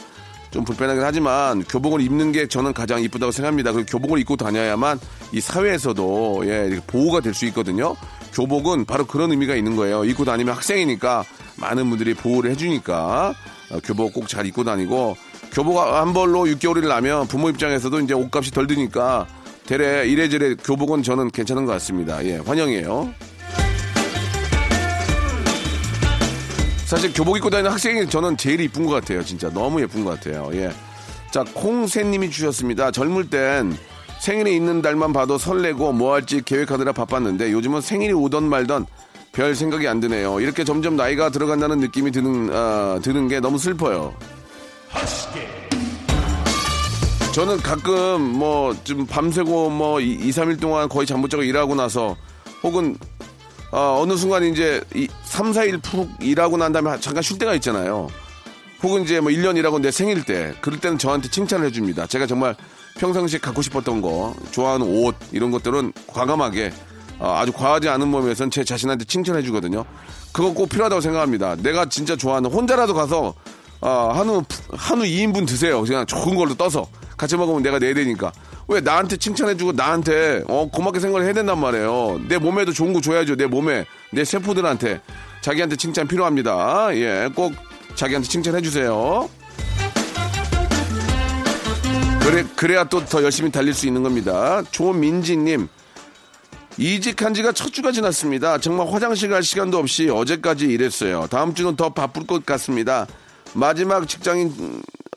좀 0.49 0.63
불편하긴 0.65 1.03
하지만, 1.03 1.63
교복을 1.65 2.01
입는 2.01 2.31
게 2.31 2.47
저는 2.47 2.73
가장 2.73 3.03
이쁘다고 3.03 3.31
생각합니다. 3.31 3.73
그리고 3.73 3.85
교복을 3.91 4.17
입고 4.21 4.37
다녀야만 4.37 4.99
이 5.31 5.39
사회에서도, 5.39 6.41
예, 6.45 6.79
보호가 6.87 7.19
될 7.19 7.35
수 7.35 7.45
있거든요. 7.47 7.95
교복은 8.33 8.85
바로 8.85 9.05
그런 9.05 9.29
의미가 9.29 9.53
있는 9.55 9.75
거예요. 9.75 10.03
입고 10.03 10.25
다니면 10.25 10.55
학생이니까 10.55 11.23
많은 11.57 11.87
분들이 11.91 12.15
보호를 12.15 12.49
해주니까, 12.51 13.35
어, 13.69 13.79
교복 13.83 14.13
꼭 14.13 14.27
잘 14.27 14.47
입고 14.47 14.63
다니고, 14.63 15.15
교복 15.57 15.79
한 15.79 16.13
벌로 16.13 16.43
6개월을 16.43 16.87
나면 16.87 17.27
부모 17.27 17.49
입장에서도 17.49 18.01
이제 18.01 18.13
옷값이 18.13 18.51
덜 18.51 18.67
드니까 18.67 19.25
대래 19.65 20.07
이래저래 20.07 20.53
교복은 20.53 21.01
저는 21.01 21.31
괜찮은 21.31 21.65
것 21.65 21.71
같습니다. 21.71 22.23
예, 22.25 22.37
환영이에요. 22.37 23.11
사실 26.85 27.11
교복 27.11 27.37
입고 27.37 27.49
다니는 27.49 27.71
학생이 27.71 28.07
저는 28.07 28.37
제일 28.37 28.61
이쁜 28.61 28.85
것 28.85 28.91
같아요. 28.91 29.23
진짜 29.23 29.49
너무 29.49 29.81
예쁜 29.81 30.05
것 30.05 30.11
같아요. 30.11 30.47
예. 30.53 30.69
자, 31.31 31.43
콩새님이 31.55 32.29
주셨습니다. 32.29 32.91
젊을 32.91 33.31
땐 33.31 33.75
생일이 34.21 34.55
있는 34.55 34.83
달만 34.83 35.11
봐도 35.11 35.39
설레고 35.39 35.91
뭐 35.91 36.13
할지 36.13 36.43
계획하느라 36.45 36.91
바빴는데 36.91 37.51
요즘은 37.51 37.81
생일이 37.81 38.13
오던 38.13 38.47
말던 38.47 38.85
별 39.31 39.55
생각이 39.55 39.87
안 39.87 40.01
드네요. 40.01 40.39
이렇게 40.39 40.63
점점 40.63 40.95
나이가 40.95 41.31
들어간다는 41.31 41.79
느낌이 41.79 42.11
드는, 42.11 42.51
아, 42.53 42.99
드는 43.01 43.27
게 43.27 43.39
너무 43.39 43.57
슬퍼요. 43.57 44.13
저는 47.33 47.57
가끔 47.57 48.21
뭐 48.21 48.73
좀 48.83 49.05
밤새고 49.05 49.69
뭐 49.69 49.99
2, 50.01 50.29
3일 50.29 50.59
동안 50.59 50.89
거의 50.89 51.05
잠 51.05 51.21
못 51.21 51.29
자고 51.29 51.43
일하고 51.43 51.75
나서 51.75 52.15
혹은 52.63 52.97
어, 53.71 53.99
어느 54.01 54.15
순간 54.15 54.43
이제 54.43 54.81
이 54.95 55.07
3, 55.23 55.51
4일 55.51 55.81
푹 55.83 56.09
일하고 56.21 56.57
난 56.57 56.71
다음에 56.71 56.99
잠깐 56.99 57.21
쉴 57.21 57.37
때가 57.37 57.53
있잖아요. 57.55 58.07
혹은 58.81 59.03
이제 59.03 59.19
뭐 59.19 59.31
1년 59.31 59.57
일하고 59.57 59.79
내 59.79 59.91
생일 59.91 60.23
때 60.23 60.53
그럴 60.61 60.79
때는 60.79 60.97
저한테 60.97 61.29
칭찬을 61.29 61.67
해줍니다. 61.67 62.07
제가 62.07 62.25
정말 62.27 62.55
평상시에 62.99 63.39
갖고 63.39 63.61
싶었던 63.61 64.01
거, 64.01 64.33
좋아하는 64.51 64.87
옷 64.87 65.15
이런 65.31 65.51
것들은 65.51 65.93
과감하게 66.07 66.71
어, 67.19 67.33
아주 67.37 67.51
과하지 67.51 67.89
않은 67.89 68.07
몸에선 68.07 68.49
제 68.51 68.63
자신한테 68.63 69.05
칭찬해 69.05 69.41
주거든요. 69.43 69.85
그거 70.31 70.53
꼭 70.53 70.69
필요하다고 70.69 71.01
생각합니다. 71.01 71.55
내가 71.57 71.85
진짜 71.89 72.15
좋아하는 72.15 72.51
혼자라도 72.51 72.93
가서 72.93 73.33
어, 73.81 74.11
한우 74.13 74.43
한우 74.71 75.03
2인분 75.03 75.47
드세요. 75.47 75.81
그냥 75.83 76.05
좋은 76.05 76.35
걸로 76.35 76.55
떠서 76.55 76.87
같이 77.15 77.35
먹으면 77.37 77.61
내가 77.63 77.79
내야 77.79 77.93
되니까 77.93 78.31
왜 78.67 78.81
나한테 78.81 79.17
칭찬해주고 79.17 79.71
나한테 79.73 80.43
어 80.47 80.69
고맙게 80.71 80.99
생각을 80.99 81.25
해야 81.25 81.33
된단 81.33 81.59
말이에요. 81.59 82.19
내 82.27 82.37
몸에도 82.37 82.71
좋은 82.73 82.93
거 82.93 83.01
줘야죠. 83.01 83.35
내 83.35 83.45
몸에 83.45 83.85
내 84.11 84.25
세포들한테 84.25 85.01
자기한테 85.41 85.75
칭찬 85.77 86.07
필요합니다. 86.07 86.89
예, 86.95 87.29
꼭 87.33 87.53
자기한테 87.95 88.27
칭찬해 88.27 88.61
주세요. 88.61 89.29
그래 92.21 92.43
그래야 92.55 92.83
또 92.83 93.05
더 93.05 93.23
열심히 93.23 93.51
달릴 93.51 93.73
수 93.73 93.87
있는 93.87 94.03
겁니다. 94.03 94.61
조민지님. 94.71 95.67
이직한 96.79 97.33
지가 97.33 97.53
첫 97.53 97.73
주가 97.73 97.91
지났습니다. 97.91 98.57
정말 98.59 98.87
화장실 98.91 99.29
갈 99.29 99.41
시간도 99.41 99.77
없이 99.79 100.09
어제까지 100.09 100.65
일했어요. 100.65 101.25
다음 101.31 101.55
주는 101.55 101.75
더 101.75 101.89
바쁠 101.93 102.27
것 102.27 102.45
같습니다. 102.45 103.07
마지막 103.57 104.07
직장인 104.07 104.53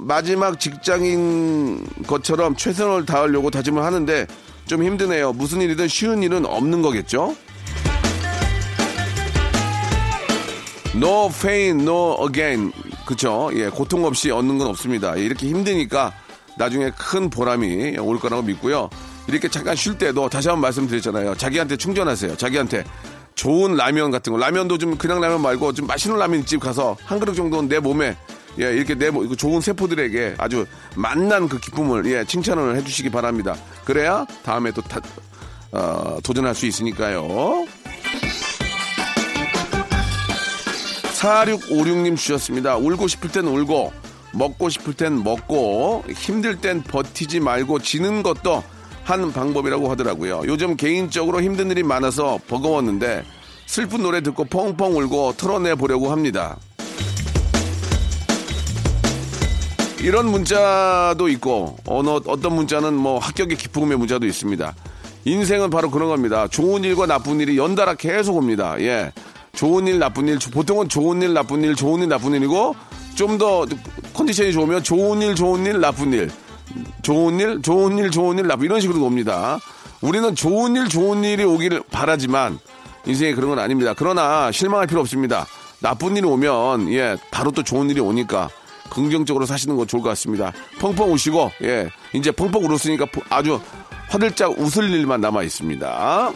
마지막 0.00 0.58
직장인 0.58 1.86
것처럼 2.06 2.56
최선을 2.56 3.04
다하려고 3.04 3.50
다짐을 3.50 3.84
하는데 3.84 4.26
좀 4.66 4.82
힘드네요. 4.82 5.34
무슨 5.34 5.60
일이든 5.60 5.88
쉬운 5.88 6.22
일은 6.22 6.46
없는 6.46 6.80
거겠죠? 6.80 7.36
No 10.94 11.28
pain, 11.28 11.82
no 11.82 12.16
again. 12.26 12.72
그쵸? 13.04 13.50
예, 13.52 13.68
고통 13.68 14.06
없이 14.06 14.30
얻는 14.30 14.56
건 14.56 14.68
없습니다. 14.68 15.16
이렇게 15.16 15.46
힘드니까 15.46 16.14
나중에 16.56 16.92
큰 16.96 17.28
보람이 17.28 17.98
올 17.98 18.18
거라고 18.18 18.42
믿고요. 18.42 18.88
이렇게 19.28 19.48
잠깐 19.48 19.76
쉴 19.76 19.98
때도 19.98 20.30
다시 20.30 20.48
한번 20.48 20.62
말씀드렸잖아요. 20.62 21.34
자기한테 21.34 21.76
충전하세요. 21.76 22.38
자기한테 22.38 22.84
좋은 23.40 23.74
라면 23.74 24.10
같은 24.10 24.34
거. 24.34 24.38
라면도 24.38 24.76
좀 24.76 24.98
그냥 24.98 25.18
라면 25.18 25.40
말고 25.40 25.72
좀 25.72 25.86
맛있는 25.86 26.18
라면집 26.18 26.60
가서 26.60 26.94
한 27.06 27.18
그릇 27.18 27.32
정도는 27.34 27.70
내 27.70 27.78
몸에 27.78 28.14
예, 28.58 28.64
이렇게 28.74 28.94
내 28.94 29.08
모- 29.08 29.34
좋은 29.34 29.62
세포들에게 29.62 30.34
아주 30.36 30.66
만난 30.94 31.48
그 31.48 31.58
기쁨을 31.58 32.04
예, 32.12 32.22
칭찬을 32.26 32.76
해주시기 32.76 33.08
바랍니다. 33.08 33.56
그래야 33.86 34.26
다음에 34.42 34.70
또 34.72 34.82
다, 34.82 35.00
어, 35.72 36.18
도전할 36.22 36.54
수 36.54 36.66
있으니까요. 36.66 37.64
4656님 41.14 42.18
주셨습니다. 42.18 42.76
울고 42.76 43.08
싶을 43.08 43.30
땐 43.30 43.46
울고, 43.46 43.90
먹고 44.34 44.68
싶을 44.68 44.92
땐 44.92 45.22
먹고, 45.22 46.04
힘들 46.14 46.56
땐 46.56 46.82
버티지 46.82 47.40
말고 47.40 47.78
지는 47.78 48.22
것도 48.22 48.62
한 49.04 49.32
방법이라고 49.32 49.90
하더라고요. 49.90 50.42
요즘 50.46 50.76
개인적으로 50.76 51.42
힘든 51.42 51.70
일이 51.70 51.82
많아서 51.82 52.38
버거웠는데, 52.48 53.24
슬픈 53.66 54.02
노래 54.02 54.20
듣고 54.22 54.44
펑펑 54.44 54.96
울고 54.96 55.34
털어내 55.36 55.74
보려고 55.74 56.10
합니다. 56.10 56.56
이런 60.00 60.30
문자도 60.30 61.28
있고, 61.28 61.76
어느, 61.86 62.08
어떤 62.08 62.54
문자는 62.54 62.94
뭐 62.94 63.18
합격의 63.18 63.56
기쁨의 63.56 63.98
문자도 63.98 64.26
있습니다. 64.26 64.74
인생은 65.24 65.68
바로 65.70 65.90
그런 65.90 66.08
겁니다. 66.08 66.48
좋은 66.48 66.82
일과 66.84 67.06
나쁜 67.06 67.40
일이 67.40 67.58
연달아 67.58 67.94
계속 67.94 68.36
옵니다. 68.36 68.76
예. 68.80 69.12
좋은 69.52 69.86
일, 69.86 69.98
나쁜 69.98 70.28
일, 70.28 70.38
보통은 70.38 70.88
좋은 70.88 71.20
일, 71.20 71.34
나쁜 71.34 71.62
일, 71.62 71.74
좋은 71.74 72.00
일, 72.00 72.08
나쁜 72.08 72.32
일이고, 72.34 72.74
좀 73.14 73.36
더 73.36 73.66
컨디션이 74.14 74.52
좋으면 74.52 74.82
좋은 74.82 75.20
일, 75.20 75.34
좋은 75.34 75.66
일, 75.66 75.80
나쁜 75.80 76.12
일. 76.12 76.30
좋은 77.02 77.40
일, 77.40 77.62
좋은 77.62 77.98
일, 77.98 78.10
좋은 78.10 78.38
일, 78.38 78.46
나쁜 78.46 78.66
이런 78.66 78.80
식으로 78.80 79.04
옵니다. 79.04 79.58
우리는 80.00 80.34
좋은 80.34 80.76
일, 80.76 80.88
좋은 80.88 81.24
일이 81.24 81.44
오기를 81.44 81.82
바라지만, 81.90 82.58
인생에 83.06 83.34
그런 83.34 83.50
건 83.50 83.58
아닙니다. 83.58 83.94
그러나 83.96 84.50
실망할 84.52 84.86
필요 84.86 85.00
없습니다. 85.00 85.46
나쁜 85.80 86.16
일이 86.16 86.26
오면, 86.26 86.92
예, 86.92 87.16
바로 87.30 87.50
또 87.50 87.62
좋은 87.62 87.90
일이 87.90 88.00
오니까, 88.00 88.48
긍정적으로 88.90 89.46
사시는 89.46 89.76
거 89.76 89.86
좋을 89.86 90.02
것 90.02 90.08
같습니다. 90.10 90.52
펑펑 90.78 91.12
우시고, 91.12 91.50
예, 91.62 91.88
이제 92.12 92.30
펑펑 92.30 92.64
울었으니까 92.64 93.06
아주 93.28 93.60
화들짝 94.08 94.58
웃을 94.58 94.90
일만 94.90 95.20
남아 95.20 95.42
있습니다. 95.44 96.32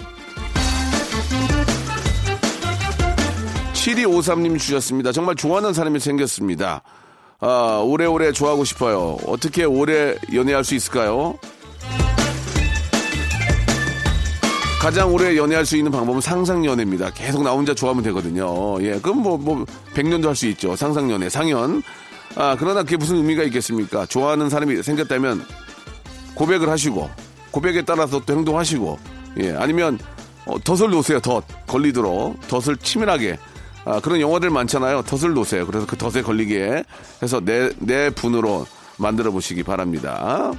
7253님 3.84 4.58
주셨습니다. 4.58 5.12
정말 5.12 5.34
좋아하는 5.34 5.74
사람이 5.74 6.00
생겼습니다. 6.00 6.82
아, 7.46 7.82
오래오래 7.84 8.32
좋아하고 8.32 8.64
싶어요. 8.64 9.18
어떻게 9.26 9.64
오래 9.64 10.14
연애할 10.32 10.64
수 10.64 10.74
있을까요? 10.74 11.38
가장 14.80 15.12
오래 15.12 15.36
연애할 15.36 15.66
수 15.66 15.76
있는 15.76 15.92
방법은 15.92 16.22
상상연애입니다. 16.22 17.10
계속 17.10 17.42
나 17.42 17.50
혼자 17.50 17.74
좋아하면 17.74 18.02
되거든요. 18.04 18.82
예, 18.82 18.98
그럼 18.98 19.18
뭐, 19.18 19.36
뭐, 19.36 19.66
100년도 19.94 20.24
할 20.28 20.34
수 20.34 20.46
있죠. 20.48 20.74
상상연애, 20.74 21.28
상연. 21.28 21.82
아, 22.34 22.56
그러나 22.58 22.82
그게 22.82 22.96
무슨 22.96 23.16
의미가 23.16 23.42
있겠습니까? 23.44 24.06
좋아하는 24.06 24.48
사람이 24.48 24.82
생겼다면 24.82 25.44
고백을 26.34 26.70
하시고, 26.70 27.10
고백에 27.50 27.82
따라서 27.82 28.22
또 28.24 28.32
행동하시고, 28.32 28.98
예, 29.40 29.52
아니면 29.52 29.98
어, 30.46 30.58
덫을 30.58 30.88
놓으세요, 30.90 31.20
덫. 31.20 31.44
걸리도록. 31.66 32.48
덫을 32.48 32.78
치밀하게. 32.78 33.38
아, 33.84 34.00
그런 34.00 34.20
영화들 34.20 34.50
많잖아요. 34.50 35.02
덫을 35.02 35.34
놓으세요. 35.34 35.66
그래서 35.66 35.86
그 35.86 35.96
덫에 35.96 36.22
걸리게 36.22 36.84
해서 37.22 37.40
내, 37.40 37.70
내 37.78 38.10
분으로 38.10 38.66
만들어 38.96 39.30
보시기 39.30 39.62
바랍니다. 39.62 40.52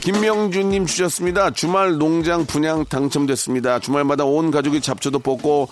김명준님 0.00 0.86
주셨습니다. 0.86 1.50
주말 1.50 1.96
농장 1.96 2.44
분양 2.44 2.84
당첨됐습니다. 2.84 3.78
주말마다 3.78 4.24
온 4.24 4.50
가족이 4.50 4.80
잡초도 4.80 5.20
뽑고 5.20 5.68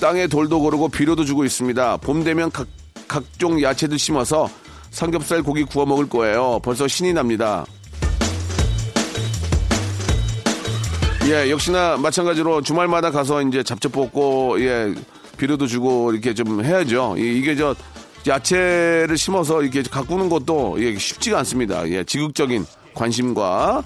땅에 0.00 0.26
돌도 0.26 0.60
고르고 0.60 0.88
비료도 0.88 1.24
주고 1.24 1.44
있습니다. 1.44 1.98
봄 1.98 2.24
되면 2.24 2.50
각, 2.50 2.66
각종 3.06 3.60
야채들 3.60 3.98
심어서 3.98 4.48
삼겹살 4.90 5.42
고기 5.42 5.64
구워 5.64 5.84
먹을 5.84 6.08
거예요. 6.08 6.60
벌써 6.62 6.88
신이 6.88 7.12
납니다. 7.12 7.66
예, 11.26 11.50
역시나 11.50 11.96
마찬가지로 11.96 12.60
주말마다 12.60 13.10
가서 13.10 13.40
이제 13.42 13.62
잡초 13.62 13.88
뽑고, 13.88 14.60
예, 14.60 14.94
비료도 15.38 15.66
주고 15.66 16.12
이렇게 16.12 16.34
좀 16.34 16.62
해야죠. 16.62 17.14
이- 17.18 17.38
이게 17.38 17.56
저 17.56 17.74
야채를 18.26 19.16
심어서 19.16 19.62
이렇게 19.62 19.82
가꾸는 19.82 20.28
것도 20.28 20.76
이게 20.78 20.98
쉽지가 20.98 21.38
않습니다. 21.38 21.88
예, 21.88 22.04
지극적인 22.04 22.66
관심과 22.94 23.82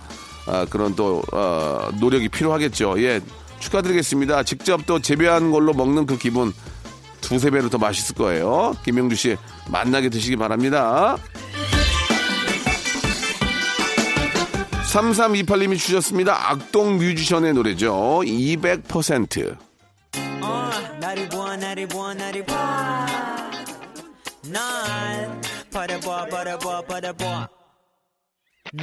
아, 0.47 0.67
그런 0.71 0.95
또 0.97 1.23
어, 1.33 1.89
노력이 2.01 2.29
필요하겠죠. 2.29 2.95
예, 3.03 3.21
축하드리겠습니다. 3.61 4.43
직접 4.45 4.85
또 4.87 4.99
재배한 4.99 5.51
걸로 5.51 5.73
먹는 5.75 6.07
그 6.07 6.17
기분 6.19 6.53
두세 7.21 7.51
배로 7.51 7.69
더 7.69 7.77
맛있을 7.79 8.15
거예요. 8.17 8.75
김명주 8.85 9.15
씨 9.17 9.37
만나게 9.71 10.09
드시기 10.09 10.37
바랍니다. 10.37 11.17
3328님이 14.89 15.79
주셨습니다. 15.79 16.51
악동 16.51 16.97
뮤지션의 16.97 17.53
노래죠. 17.53 17.93
200%. 18.25 19.57
어, 20.43 20.71
나를 20.99 21.29
보아 21.29 21.57
나를 21.57 21.87
보아 21.89 22.15
나를 22.15 22.45
보아 22.47 23.07
날 24.45 25.41
바라봐 25.73 26.27
바라봐 26.27 26.83
바라봐. 26.83 27.49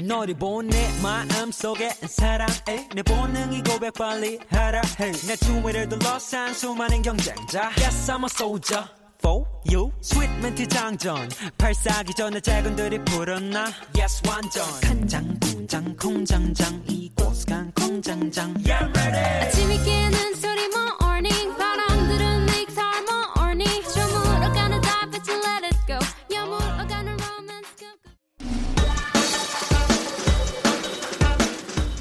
너를 0.04 0.36
본내 0.36 1.02
마음속에 1.02 1.90
사랑해. 2.08 2.88
내 2.94 3.02
본능이 3.04 3.64
고백 3.64 3.94
빨리 3.94 4.40
하라 4.50 4.82
해내 5.00 5.36
주위를 5.36 5.90
둘러싼 5.90 6.54
수많은 6.54 7.02
경쟁자. 7.02 7.72
Yes 7.80 8.12
I'm 8.12 8.24
a 8.24 8.30
soldier 8.32 8.86
for 9.20 9.44
you. 9.72 9.92
스윗 10.02 10.30
멘트 10.40 10.68
장전. 10.68 11.30
발사기 11.58 12.14
전에 12.16 12.40
작은 12.40 12.76
들이 12.76 13.00
불었나. 13.06 13.72
Yes 13.98 14.22
완전. 14.28 14.64
간장 14.82 15.40
공장 15.66 15.96
공장장 15.96 16.84
이곳 16.88 17.44
간 17.48 17.72
공장장 17.72 18.54
Yeah 18.68 18.86
ready 18.86 19.42
아침이 19.42 19.84
깨는 19.84 20.36
소리 20.36 20.62
morning 20.66 21.58
바람들은 21.58 22.46
내 22.46 22.66
기타 22.66 22.84
morning 23.02 23.84
저물어가는 23.92 24.82
달빛을 24.82 25.34
let 25.34 25.66
it 25.66 25.78
go 25.88 25.98
여물어가는 26.32 27.18
romance 27.20 27.76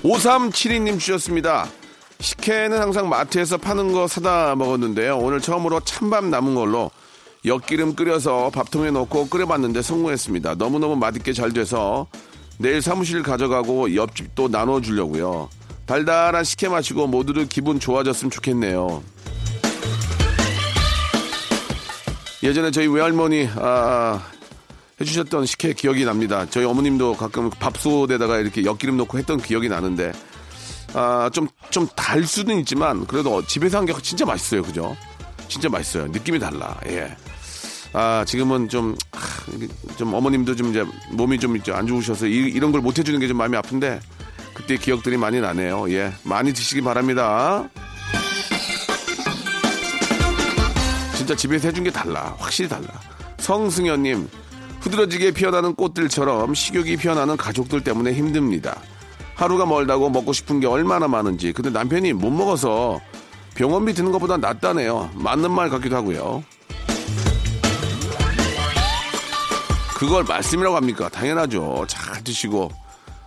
꿈 0.03 0.11
5372님 0.11 1.01
주셨습니다. 1.01 1.67
식혜는 2.21 2.79
항상 2.79 3.09
마트에서 3.09 3.57
파는 3.57 3.95
거 3.95 4.07
사다 4.07 4.57
먹었는데요. 4.57 5.17
오늘 5.17 5.41
처음으로 5.41 5.81
찬밥 5.81 6.27
남은 6.27 6.55
걸로 6.55 6.91
엿기름 7.47 7.95
끓여서 7.95 8.51
밥통에 8.51 8.91
넣고 8.91 9.31
끓여봤는데 9.31 9.81
성공했습니다. 9.81 10.57
너무너무 10.57 10.97
맛있게 10.97 11.33
잘 11.33 11.55
돼서 11.55 12.07
내일 12.59 12.81
사무실 12.83 13.23
가져가고 13.23 13.95
옆집도 13.95 14.49
나눠주려고요. 14.49 15.49
달달한 15.87 16.45
식혜 16.45 16.69
마시고 16.69 17.07
모두들 17.07 17.47
기분 17.47 17.79
좋아졌으면 17.81 18.31
좋겠네요. 18.31 19.03
예전에 22.43 22.71
저희 22.71 22.87
외할머니 22.87 23.49
아, 23.57 24.23
해주셨던 25.01 25.47
식혜 25.47 25.73
기억이 25.73 26.05
납니다. 26.05 26.47
저희 26.51 26.65
어머님도 26.65 27.15
가끔 27.17 27.51
밥솥에다가 27.51 28.39
이렇게 28.39 28.65
엿기름 28.65 28.97
넣고 28.99 29.19
했던 29.19 29.41
기억이 29.41 29.69
나는데 29.69 30.13
아, 30.95 31.29
좀, 31.33 31.49
좀 31.71 31.89
달 31.97 32.23
수는 32.25 32.61
있지만 32.61 33.07
그래도 33.07 33.45
집에서 33.45 33.79
한 33.79 33.87
게 33.87 33.93
진짜 34.03 34.25
맛있어요. 34.25 34.63
그죠? 34.63 34.97
진짜 35.49 35.69
맛있어요. 35.69 36.07
느낌이 36.09 36.39
달라. 36.39 36.79
예. 36.87 37.15
아, 37.95 38.25
지금은 38.27 38.69
좀, 38.69 38.97
좀 39.97 40.13
어머님도 40.13 40.57
좀 40.57 40.71
이제 40.71 40.85
몸이 41.13 41.39
좀 41.39 41.55
안 41.73 41.87
좋으셔서 41.87 42.27
이, 42.27 42.59
런 42.59 42.73
걸 42.73 42.81
못 42.83 42.99
해주는 42.99 43.19
게 43.21 43.29
좀 43.29 43.37
마음이 43.37 43.57
아픈데 43.57 44.01
그때 44.53 44.77
기억들이 44.77 45.17
많이 45.17 45.41
나네요. 45.41 45.91
예. 45.93 46.13
많이 46.25 46.53
드시기 46.53 46.81
바랍니다. 46.83 47.69
진짜 51.17 51.35
집에서 51.35 51.69
해준 51.69 51.85
게 51.85 51.91
달라. 51.91 52.35
확실히 52.39 52.69
달라. 52.69 52.89
성승현님, 53.39 54.29
흐드러지게 54.81 55.31
피어나는 55.33 55.75
꽃들처럼 55.75 56.55
식욕이 56.55 56.97
피어나는 56.97 57.37
가족들 57.37 57.83
때문에 57.83 58.13
힘듭니다. 58.13 58.77
하루가 59.35 59.67
멀다고 59.67 60.11
먹고 60.11 60.33
싶은 60.33 60.61
게 60.61 60.67
얼마나 60.67 61.09
많은지. 61.09 61.53
근데 61.53 61.71
남편이 61.71 62.13
못 62.13 62.31
먹어서 62.31 63.01
병원비 63.55 63.95
드는 63.95 64.13
것보다 64.13 64.37
낫다네요. 64.37 65.11
맞는 65.15 65.51
말 65.51 65.71
같기도 65.71 65.97
하고요. 65.97 66.45
그걸 70.05 70.25
말씀이라고 70.25 70.77
합니까? 70.77 71.09
당연하죠. 71.09 71.85
잘 71.89 72.23
드시고 72.23 72.71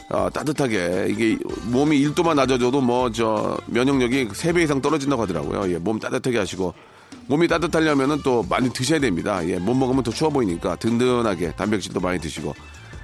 아, 0.10 0.30
따뜻하게 0.30 1.08
이게 1.10 1.38
몸이 1.66 2.00
1도만 2.08 2.36
낮아져도 2.36 2.80
뭐 2.82 3.10
저 3.12 3.58
면역력이 3.68 4.30
3배 4.30 4.64
이상 4.64 4.82
떨어진다고 4.82 5.24
하더라고요. 5.24 5.72
예, 5.74 5.78
몸 5.78 6.00
따뜻하게 6.00 6.38
하시고 6.38 6.74
몸이 7.28 7.48
따뜻하려면은 7.48 8.22
또 8.24 8.46
많이 8.50 8.70
드셔야 8.72 9.00
됩니다. 9.00 9.46
예, 9.48 9.58
못 9.60 9.74
먹으면 9.74 10.04
더 10.04 10.12
추워 10.12 10.30
보이니까 10.30 10.76
든든하게 10.78 11.54
단백질도 11.54 12.00
많이 12.00 12.20
드시고 12.20 12.54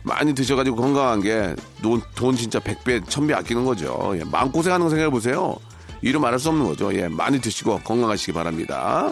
많이 0.03 0.33
드셔가지고 0.35 0.75
건강한 0.77 1.21
게돈 1.21 2.35
진짜 2.37 2.59
100배, 2.59 3.01
1000배 3.05 3.33
아끼는 3.33 3.65
거죠. 3.65 4.13
예, 4.17 4.23
마음고생하는 4.23 4.85
거 4.85 4.89
생각해 4.89 5.09
보세요. 5.09 5.55
이루 6.01 6.19
말할 6.19 6.37
수 6.39 6.49
없는 6.49 6.65
거죠. 6.65 6.93
예, 6.93 7.07
많이 7.07 7.39
드시고 7.41 7.79
건강하시기 7.79 8.33
바랍니다. 8.33 9.11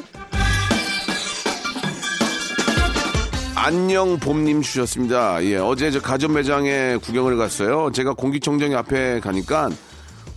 안녕 3.63 4.17
봄님 4.17 4.63
주셨습니다. 4.63 5.43
예, 5.43 5.57
어제 5.57 5.91
저 5.91 6.01
가전 6.01 6.33
매장에 6.33 6.97
구경을 6.97 7.37
갔어요. 7.37 7.91
제가 7.93 8.13
공기청정기 8.13 8.75
앞에 8.75 9.19
가니까 9.19 9.69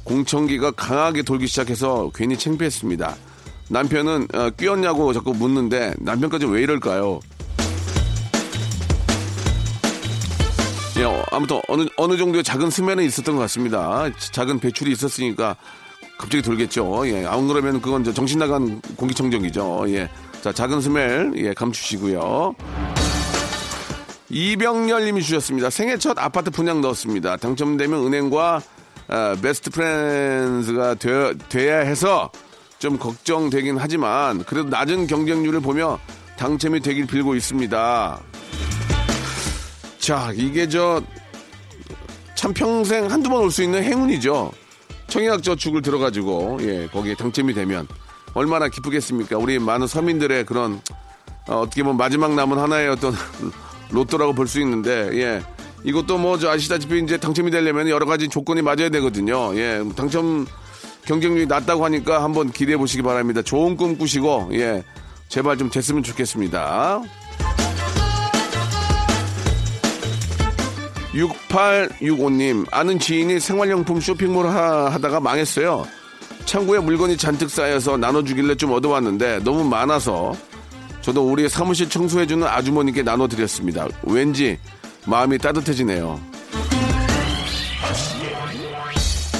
공청기가 0.05 0.73
강하게 0.73 1.23
돌기 1.23 1.47
시작해서 1.47 2.11
괜히 2.15 2.37
창피했습니다. 2.37 3.17
남편은 3.71 4.29
어, 4.35 4.51
끼었냐고 4.51 5.15
자꾸 5.15 5.33
묻는데 5.33 5.95
남편까지 6.01 6.45
왜 6.45 6.65
이럴까요? 6.65 7.21
예, 10.99 11.05
어, 11.05 11.25
아무튼 11.33 11.63
어느 11.69 11.87
어느 11.97 12.19
정도의 12.19 12.45
작은 12.45 12.69
스매는 12.69 13.05
있었던 13.05 13.37
것 13.37 13.41
같습니다. 13.41 14.07
작은 14.33 14.61
배출이 14.61 14.93
있었으니까 14.93 15.57
갑자기 16.19 16.43
돌겠죠. 16.43 17.09
예, 17.09 17.25
안 17.25 17.49
그러면 17.49 17.81
그건 17.81 18.05
정신 18.05 18.39
나간 18.39 18.83
공기청정기죠. 18.97 19.87
예, 19.89 20.11
자 20.43 20.53
작은 20.53 20.83
스멜 20.83 21.33
예 21.37 21.55
감추시고요. 21.55 22.55
이병렬 24.35 25.05
님이 25.05 25.23
주셨습니다. 25.23 25.71
생애 25.71 25.97
첫 25.97 26.19
아파트 26.19 26.51
분양 26.51 26.81
넣었습니다. 26.81 27.37
당첨되면 27.37 28.07
은행과 28.07 28.61
아, 29.07 29.37
베스트 29.41 29.71
프렌즈가 29.71 30.95
되어, 30.95 31.35
돼야 31.49 31.79
해서 31.79 32.33
좀 32.81 32.99
걱정되긴 32.99 33.77
하지만 33.79 34.43
그래도 34.45 34.69
낮은 34.71 35.07
경쟁률을 35.07 35.61
보며 35.61 36.01
당첨이 36.37 36.81
되길 36.81 37.07
빌고 37.07 37.37
있습니다. 37.37 38.21
자, 40.01 40.33
이게 40.35 40.69
저 40.69 41.01
참 42.35 42.53
평생 42.53 43.11
한두 43.11 43.31
번 43.31 43.41
올 43.43 43.51
수 43.51 43.63
있는 43.63 43.83
행운이죠. 43.83 44.53
청약 45.07 45.43
저축을 45.43 45.81
들어가지고 45.81 46.59
예 46.63 46.87
거기에 46.89 47.15
당첨이 47.15 47.55
되면 47.55 47.87
얼마나 48.35 48.69
기쁘겠습니까? 48.69 49.39
우리 49.39 49.59
많은 49.59 49.87
서민들의 49.87 50.45
그런 50.45 50.81
어, 51.49 51.61
어떻게 51.61 51.83
보면 51.83 51.97
마지막 51.97 52.35
남은 52.35 52.59
하나의 52.59 52.89
어떤 52.89 53.15
로또라고 53.95 54.33
볼 54.35 54.47
수 54.47 54.61
있는데 54.61 55.11
예 55.15 55.43
이것도 55.85 56.19
뭐 56.19 56.37
저 56.39 56.51
아시다시피 56.51 56.99
이제 57.03 57.17
당첨이 57.17 57.51
되려면 57.51 57.89
여러 57.89 58.05
가지 58.07 58.29
조건이 58.29 58.61
맞아야 58.63 58.89
되거든요. 58.91 59.57
예 59.57 59.83
당첨 59.97 60.47
경쟁률이 61.07 61.47
낮다고 61.47 61.85
하니까 61.85 62.23
한번 62.23 62.51
기대해 62.51 62.77
보시기 62.77 63.03
바랍니다. 63.03 63.43
좋은 63.43 63.77
꿈 63.77 63.97
꾸시고 63.97 64.51
예 64.53 64.83
제발 65.29 65.57
좀 65.59 65.71
됐으면 65.71 66.03
좋겠습니다. 66.03 67.03
6865님, 71.15 72.67
아는 72.73 72.99
지인이 72.99 73.39
생활용품 73.39 74.01
쇼핑몰 74.01 74.47
하, 74.49 74.91
하다가 74.91 75.21
망했어요. 75.21 75.87
창고에 76.45 76.81
물건이 76.81 77.17
잔뜩 77.17 77.51
쌓여서 77.51 77.97
나눠주길래 77.97 78.57
좀 78.57 78.73
얻어왔는데 78.73 79.41
너무 79.45 79.65
많아서 79.65 80.35
저도 81.05 81.31
우리 81.31 81.47
사무실 81.51 81.87
청소해주는 81.91 82.47
아주머니께 82.47 83.03
나눠드렸습니다. 83.03 83.87
왠지 84.05 84.59
마음이 85.07 85.37
따뜻해지네요. 85.37 86.19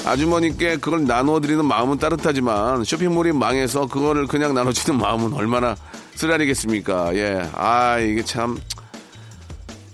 아주머니께 0.05 0.77
그걸 0.77 1.07
나눠드리는 1.07 1.65
마음은 1.65 1.97
따뜻하지만 1.99 2.85
쇼핑몰이 2.85 3.33
망해서 3.33 3.87
그거를 3.87 4.27
그냥 4.27 4.53
나눠주는 4.53 5.01
마음은 5.01 5.33
얼마나 5.33 5.75
쓰라리겠습니까? 6.17 7.17
예. 7.17 7.49
아, 7.55 7.99
이게 7.99 8.23
참. 8.23 8.59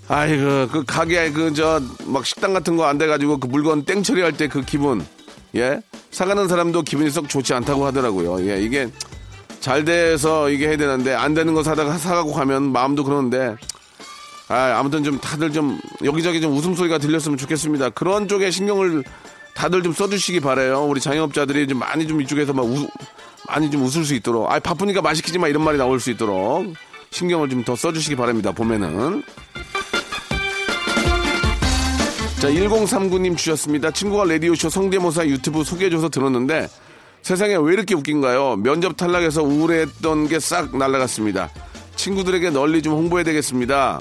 아이고, 0.09 0.67
그 0.73 0.83
가게에 0.85 1.31
그저 1.31 1.81
막 2.07 2.27
식당 2.27 2.53
같은 2.53 2.77
거 2.77 2.85
안 2.85 2.99
돼가지고 2.99 3.39
그 3.39 3.47
물건 3.47 3.85
땡 3.85 4.03
처리할 4.03 4.33
때 4.37 4.49
그 4.49 4.63
기분. 4.63 5.07
예. 5.55 5.81
사가는 6.11 6.49
사람도 6.49 6.83
기분이 6.83 7.11
썩 7.11 7.29
좋지 7.29 7.55
않다고 7.55 7.87
하더라고요. 7.87 8.45
예. 8.51 8.61
이게 8.61 8.89
잘 9.61 9.85
돼서 9.85 10.49
이게 10.51 10.69
해야 10.69 10.77
되는데 10.77 11.15
안 11.15 11.35
되는 11.35 11.55
거 11.55 11.63
사다가 11.63 11.99
사가고 11.99 12.33
가면 12.33 12.73
마음도 12.73 13.05
그러는데 13.05 13.57
아, 14.49 14.77
아무튼 14.79 15.05
좀 15.05 15.19
다들 15.21 15.53
좀 15.53 15.79
여기저기 16.03 16.41
좀 16.41 16.57
웃음소리가 16.57 16.99
들렸으면 16.99 17.39
좋겠습니다. 17.39 17.91
그런 17.91 18.27
쪽에 18.27 18.51
신경을 18.51 19.05
다들 19.55 19.83
좀 19.83 19.93
써주시기 19.93 20.41
바래요. 20.41 20.85
우리 20.87 21.01
자영업자들이 21.01 21.69
좀 21.69 21.79
많이 21.79 22.07
좀 22.09 22.21
이쪽에서 22.21 22.53
막 22.53 22.65
우, 22.65 22.89
많이 23.49 23.71
좀 23.71 23.83
웃을 23.83 24.05
수 24.05 24.15
있도록. 24.15 24.51
아, 24.51 24.59
바쁘니까 24.59 25.03
맛있기지 25.03 25.39
마 25.39 25.47
이런 25.49 25.63
말이 25.63 25.79
나올 25.79 26.01
수 26.01 26.11
있도록 26.11 26.73
신경을 27.11 27.49
좀 27.51 27.65
더 27.65 27.77
써주시기 27.77 28.17
바랍니다. 28.17 28.51
봄에는. 28.53 29.23
자, 32.41 32.49
1039님 32.49 33.37
주셨습니다. 33.37 33.91
친구가 33.91 34.25
라디오쇼 34.25 34.71
성대모사 34.71 35.27
유튜브 35.27 35.63
소개해줘서 35.63 36.09
들었는데 36.09 36.69
세상에 37.23 37.57
왜 37.57 37.75
이렇게 37.75 37.95
웃긴가요? 37.95 38.57
면접 38.57 38.97
탈락해서 38.97 39.43
우울했던 39.43 40.29
게 40.29 40.41
싹 40.41 40.77
날라갔습니다. 40.77 41.51
친구들에게 41.97 42.51
널리 42.51 42.83
좀 42.83 42.95
홍보해야 42.95 43.25
되겠습니다. 43.25 44.01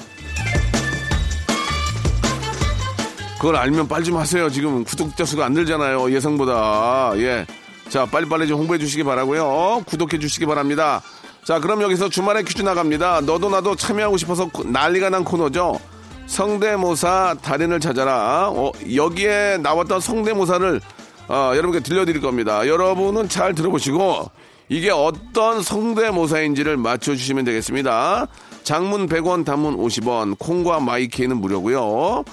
그걸 3.37 3.55
알면 3.55 3.87
빨리 3.87 4.05
좀 4.05 4.17
하세요. 4.17 4.49
지금 4.49 4.83
구독자 4.83 5.25
수가 5.25 5.45
안 5.45 5.53
늘잖아요. 5.53 6.11
예상보다. 6.11 7.13
예. 7.17 7.45
자, 7.89 8.05
빨리빨리 8.05 8.47
좀 8.47 8.59
홍보해 8.59 8.79
주시기 8.79 9.03
바라고요. 9.03 9.83
구독해 9.85 10.19
주시기 10.19 10.45
바랍니다. 10.45 11.01
자, 11.43 11.59
그럼 11.59 11.81
여기서 11.81 12.09
주말에 12.09 12.43
퀴즈 12.43 12.61
나갑니다. 12.61 13.21
너도 13.21 13.49
나도 13.49 13.75
참여하고 13.75 14.17
싶어서 14.17 14.49
난리가 14.65 15.09
난 15.09 15.23
코너죠. 15.23 15.79
성대모사 16.27 17.35
달인을 17.41 17.79
찾아라. 17.79 18.49
어, 18.49 18.71
여기에 18.93 19.59
나왔던 19.61 19.99
성대모사를 20.01 20.81
어, 21.29 21.51
여러분께 21.55 21.81
들려드릴 21.81 22.21
겁니다. 22.21 22.67
여러분은 22.67 23.29
잘 23.29 23.53
들어보시고 23.53 24.31
이게 24.67 24.89
어떤 24.89 25.61
성대모사인지를 25.61 26.75
맞춰주시면 26.77 27.45
되겠습니다. 27.45 28.27
장문 28.63 29.07
100원, 29.07 29.45
단문 29.45 29.77
50원, 29.77 30.37
콩과 30.37 30.79
마이케이는 30.79 31.37
무료고요. 31.37 32.23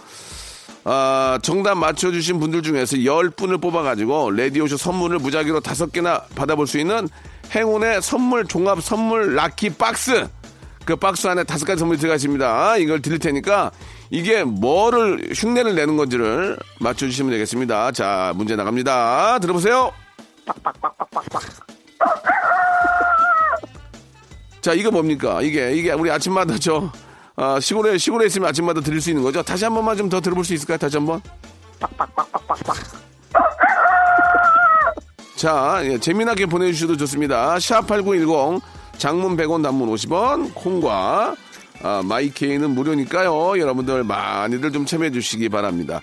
아, 0.85 1.39
정답 1.43 1.77
맞춰주신 1.77 2.41
분들 2.41 2.63
중에서 2.63 2.97
10분을 2.97 3.61
뽑아가지고 3.61 4.31
라디오쇼 4.31 4.77
선물을 4.77 5.19
무작위로 5.19 5.61
5개나 5.61 6.23
받아볼 6.35 6.67
수 6.67 6.79
있는 6.79 7.09
행운의 7.55 8.03
선물 8.03 8.47
종합 8.47 8.83
선물 8.83 9.35
라키 9.35 9.71
박스 9.71 10.29
그 10.87 10.95
박스 10.97 11.27
안에 11.27 11.43
다섯 11.45 11.67
가지 11.67 11.81
선물이 11.81 11.99
들어가 11.99 12.15
있습니다. 12.15 12.77
이걸 12.79 13.03
드릴 13.03 13.19
테니까 13.19 13.73
이게 14.11 14.45
뭐를 14.45 15.31
흉내를 15.35 15.75
내는 15.75 15.97
건지를 15.97 16.57
맞춰주시면 16.81 17.33
되겠습니다. 17.33 17.91
자, 17.91 18.33
문제 18.37 18.55
나갑니다. 18.55 19.41
들어보세요. 19.41 19.93
자, 24.61 24.73
이거 24.75 24.91
뭡니까? 24.93 25.43
이게, 25.43 25.73
이게 25.75 25.93
우리 25.93 26.09
아침마다 26.11 26.57
저, 26.59 26.91
아, 27.35 27.59
시골에, 27.61 27.99
시골에 27.99 28.27
있으면 28.27 28.49
아침마다 28.49 28.81
들을 28.81 29.01
수 29.01 29.11
있는 29.11 29.25
거죠? 29.25 29.43
다시 29.43 29.65
한 29.65 29.75
번만 29.75 29.97
좀 29.97 30.09
더 30.09 30.21
들어볼 30.21 30.45
수 30.45 30.55
있을까요? 30.55 30.79
다시 30.79 30.97
한 30.97 31.07
번. 31.07 31.21
자, 35.35 35.81
예, 35.85 35.99
재미나게 35.99 36.47
보내주셔도 36.47 36.97
좋습니다. 36.97 37.57
샵8910, 37.57 38.61
장문 38.99 39.37
100원, 39.37 39.63
단문 39.63 39.89
50원, 39.91 40.55
콩과 40.55 41.37
아, 41.83 42.03
마이케이는 42.05 42.71
무료니까요. 42.71 43.59
여러분들 43.59 44.05
많이들 44.05 44.73
좀 44.73 44.87
참여해 44.87 45.11
주시기 45.11 45.49
바랍니다. 45.49 46.01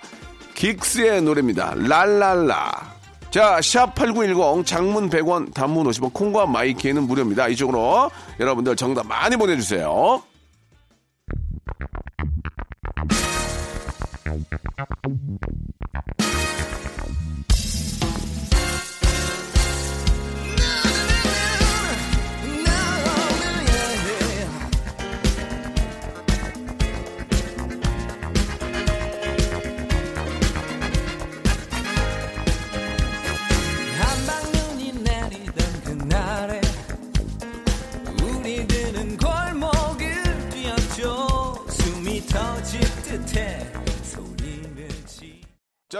긱스의 0.55 1.21
노래입니다. 1.23 1.73
랄랄라. 1.75 2.93
자, 3.31 3.57
샵8910 3.59 4.65
장문 4.65 5.09
100원, 5.09 5.53
단문 5.53 5.87
50원, 5.87 6.13
콩과 6.13 6.45
마이케이는 6.45 7.03
무료입니다. 7.03 7.47
이쪽으로 7.47 8.11
여러분들 8.39 8.75
정답 8.75 9.07
많이 9.07 9.35
보내주세요. 9.35 10.21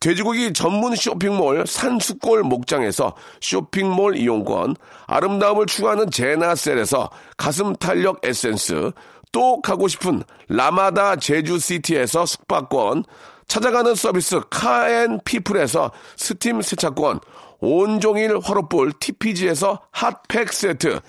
돼지고기 0.00 0.52
전문 0.52 0.94
쇼핑몰 0.94 1.66
산수골 1.66 2.42
목장에서 2.42 3.14
쇼핑몰 3.40 4.16
이용권, 4.16 4.76
아름다움을 5.06 5.66
추구하는 5.66 6.10
제나셀에서 6.10 7.10
가슴 7.36 7.74
탄력 7.76 8.20
에센스, 8.24 8.92
또 9.32 9.60
가고 9.60 9.88
싶은 9.88 10.22
라마다 10.48 11.16
제주시티에서 11.16 12.26
숙박권, 12.26 13.04
찾아가는 13.48 13.94
서비스 13.94 14.40
카앤피플에서 14.50 15.92
스팀 16.16 16.62
세차권, 16.62 17.20
온종일 17.60 18.38
화로볼 18.42 18.92
TPG에서 19.00 19.80
핫팩 19.92 20.52
세트, 20.52 21.00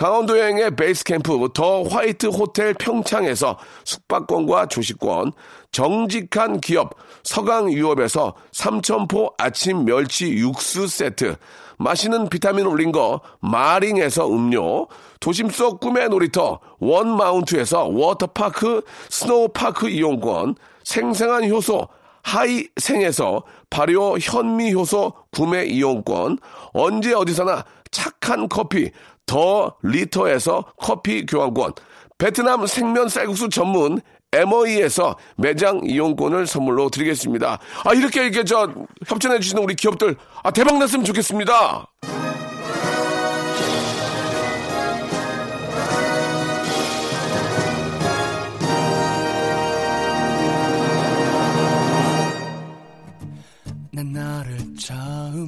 강원도 0.00 0.38
여행의 0.38 0.76
베이스 0.76 1.04
캠프 1.04 1.50
더 1.52 1.82
화이트 1.82 2.28
호텔 2.28 2.72
평창에서 2.72 3.58
숙박권과 3.84 4.68
조식권, 4.68 5.32
정직한 5.72 6.58
기업 6.62 6.94
서강유업에서 7.22 8.34
삼천포 8.50 9.34
아침 9.36 9.84
멸치 9.84 10.32
육수 10.32 10.86
세트, 10.86 11.36
맛있는 11.76 12.30
비타민 12.30 12.66
올린 12.66 12.92
거 12.92 13.20
마링에서 13.40 14.26
음료, 14.26 14.88
도심 15.20 15.50
속 15.50 15.80
꿈의 15.80 16.08
놀이터 16.08 16.60
원마운트에서 16.78 17.84
워터파크 17.84 18.80
스노우파크 19.10 19.90
이용권, 19.90 20.54
생생한 20.82 21.50
효소 21.50 21.88
하이생에서 22.22 23.42
발효 23.68 24.16
현미효소 24.16 25.12
구매 25.30 25.66
이용권, 25.66 26.38
언제 26.72 27.12
어디서나 27.12 27.66
착한 27.90 28.48
커피 28.48 28.92
더 29.30 29.76
리터에서 29.84 30.64
커피 30.76 31.24
교환권, 31.24 31.74
베트남 32.18 32.66
생면 32.66 33.08
쌀국수 33.08 33.48
전문 33.48 34.00
MOE에서 34.32 35.16
매장 35.36 35.80
이용권을 35.84 36.48
선물로 36.48 36.90
드리겠습니다. 36.90 37.60
아, 37.84 37.94
이렇게 37.94 38.22
이렇게 38.24 38.42
저 38.42 38.68
협찬해 39.06 39.38
주시는 39.38 39.62
우리 39.62 39.76
기업들 39.76 40.16
아, 40.42 40.50
대박 40.50 40.78
났으면 40.78 41.04
좋겠습니다. 41.04 41.86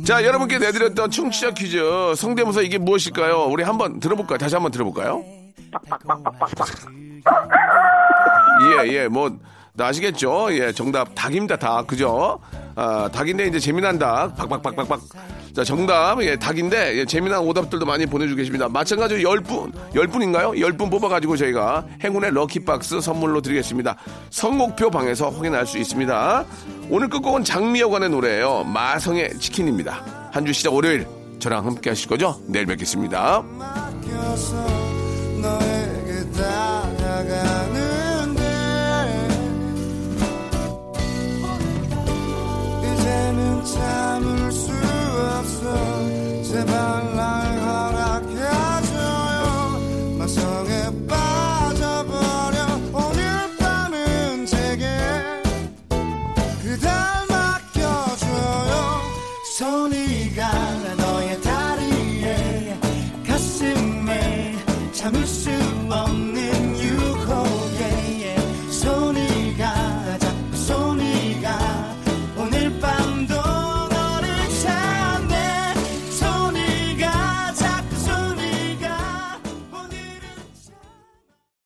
자, 0.04 0.24
여러분께 0.24 0.58
내드렸던 0.58 1.10
청취자 1.10 1.50
퀴즈 1.52 1.78
성대모사 2.16 2.62
이게 2.62 2.78
무엇일까요? 2.78 3.46
우리 3.50 3.62
한번 3.62 4.00
들어볼까요? 4.00 4.38
다시 4.38 4.54
한번 4.54 4.70
들어볼까요? 4.72 5.24
예, 8.84 8.92
예, 8.92 9.08
뭐, 9.08 9.30
나 9.74 9.86
아시겠죠? 9.86 10.48
예, 10.52 10.72
정답, 10.72 11.14
닭입니다, 11.14 11.56
닭. 11.56 11.86
그죠? 11.86 12.38
아, 12.74 13.08
닭인데 13.12 13.46
이제 13.48 13.58
재미난 13.58 13.98
닭. 13.98 14.34
박박박박박. 14.36 15.00
자, 15.54 15.64
정답, 15.64 16.22
예, 16.22 16.34
닭인데, 16.36 16.96
예, 16.98 17.04
재미난 17.04 17.40
오답들도 17.40 17.84
많이 17.84 18.06
보내주고 18.06 18.38
계십니다. 18.38 18.68
마찬가지로 18.70 19.20
10분, 19.20 19.72
10분인가요? 19.94 20.56
10분 20.58 20.90
뽑아가지고 20.90 21.36
저희가 21.36 21.84
행운의 22.02 22.32
럭키박스 22.32 23.00
선물로 23.02 23.42
드리겠습니다. 23.42 23.96
선곡표 24.30 24.90
방에서 24.90 25.28
확인할 25.28 25.66
수 25.66 25.76
있습니다. 25.76 26.44
오늘 26.88 27.08
끝곡은 27.10 27.44
장미여관의 27.44 28.08
노래예요. 28.10 28.64
마성의 28.64 29.38
치킨입니다. 29.38 30.02
한 30.32 30.46
주 30.46 30.52
시작 30.54 30.72
월요일 30.72 31.06
저랑 31.38 31.66
함께 31.66 31.90
하실 31.90 32.08
거죠? 32.08 32.40
내일 32.46 32.64
뵙겠습니다. 32.64 33.42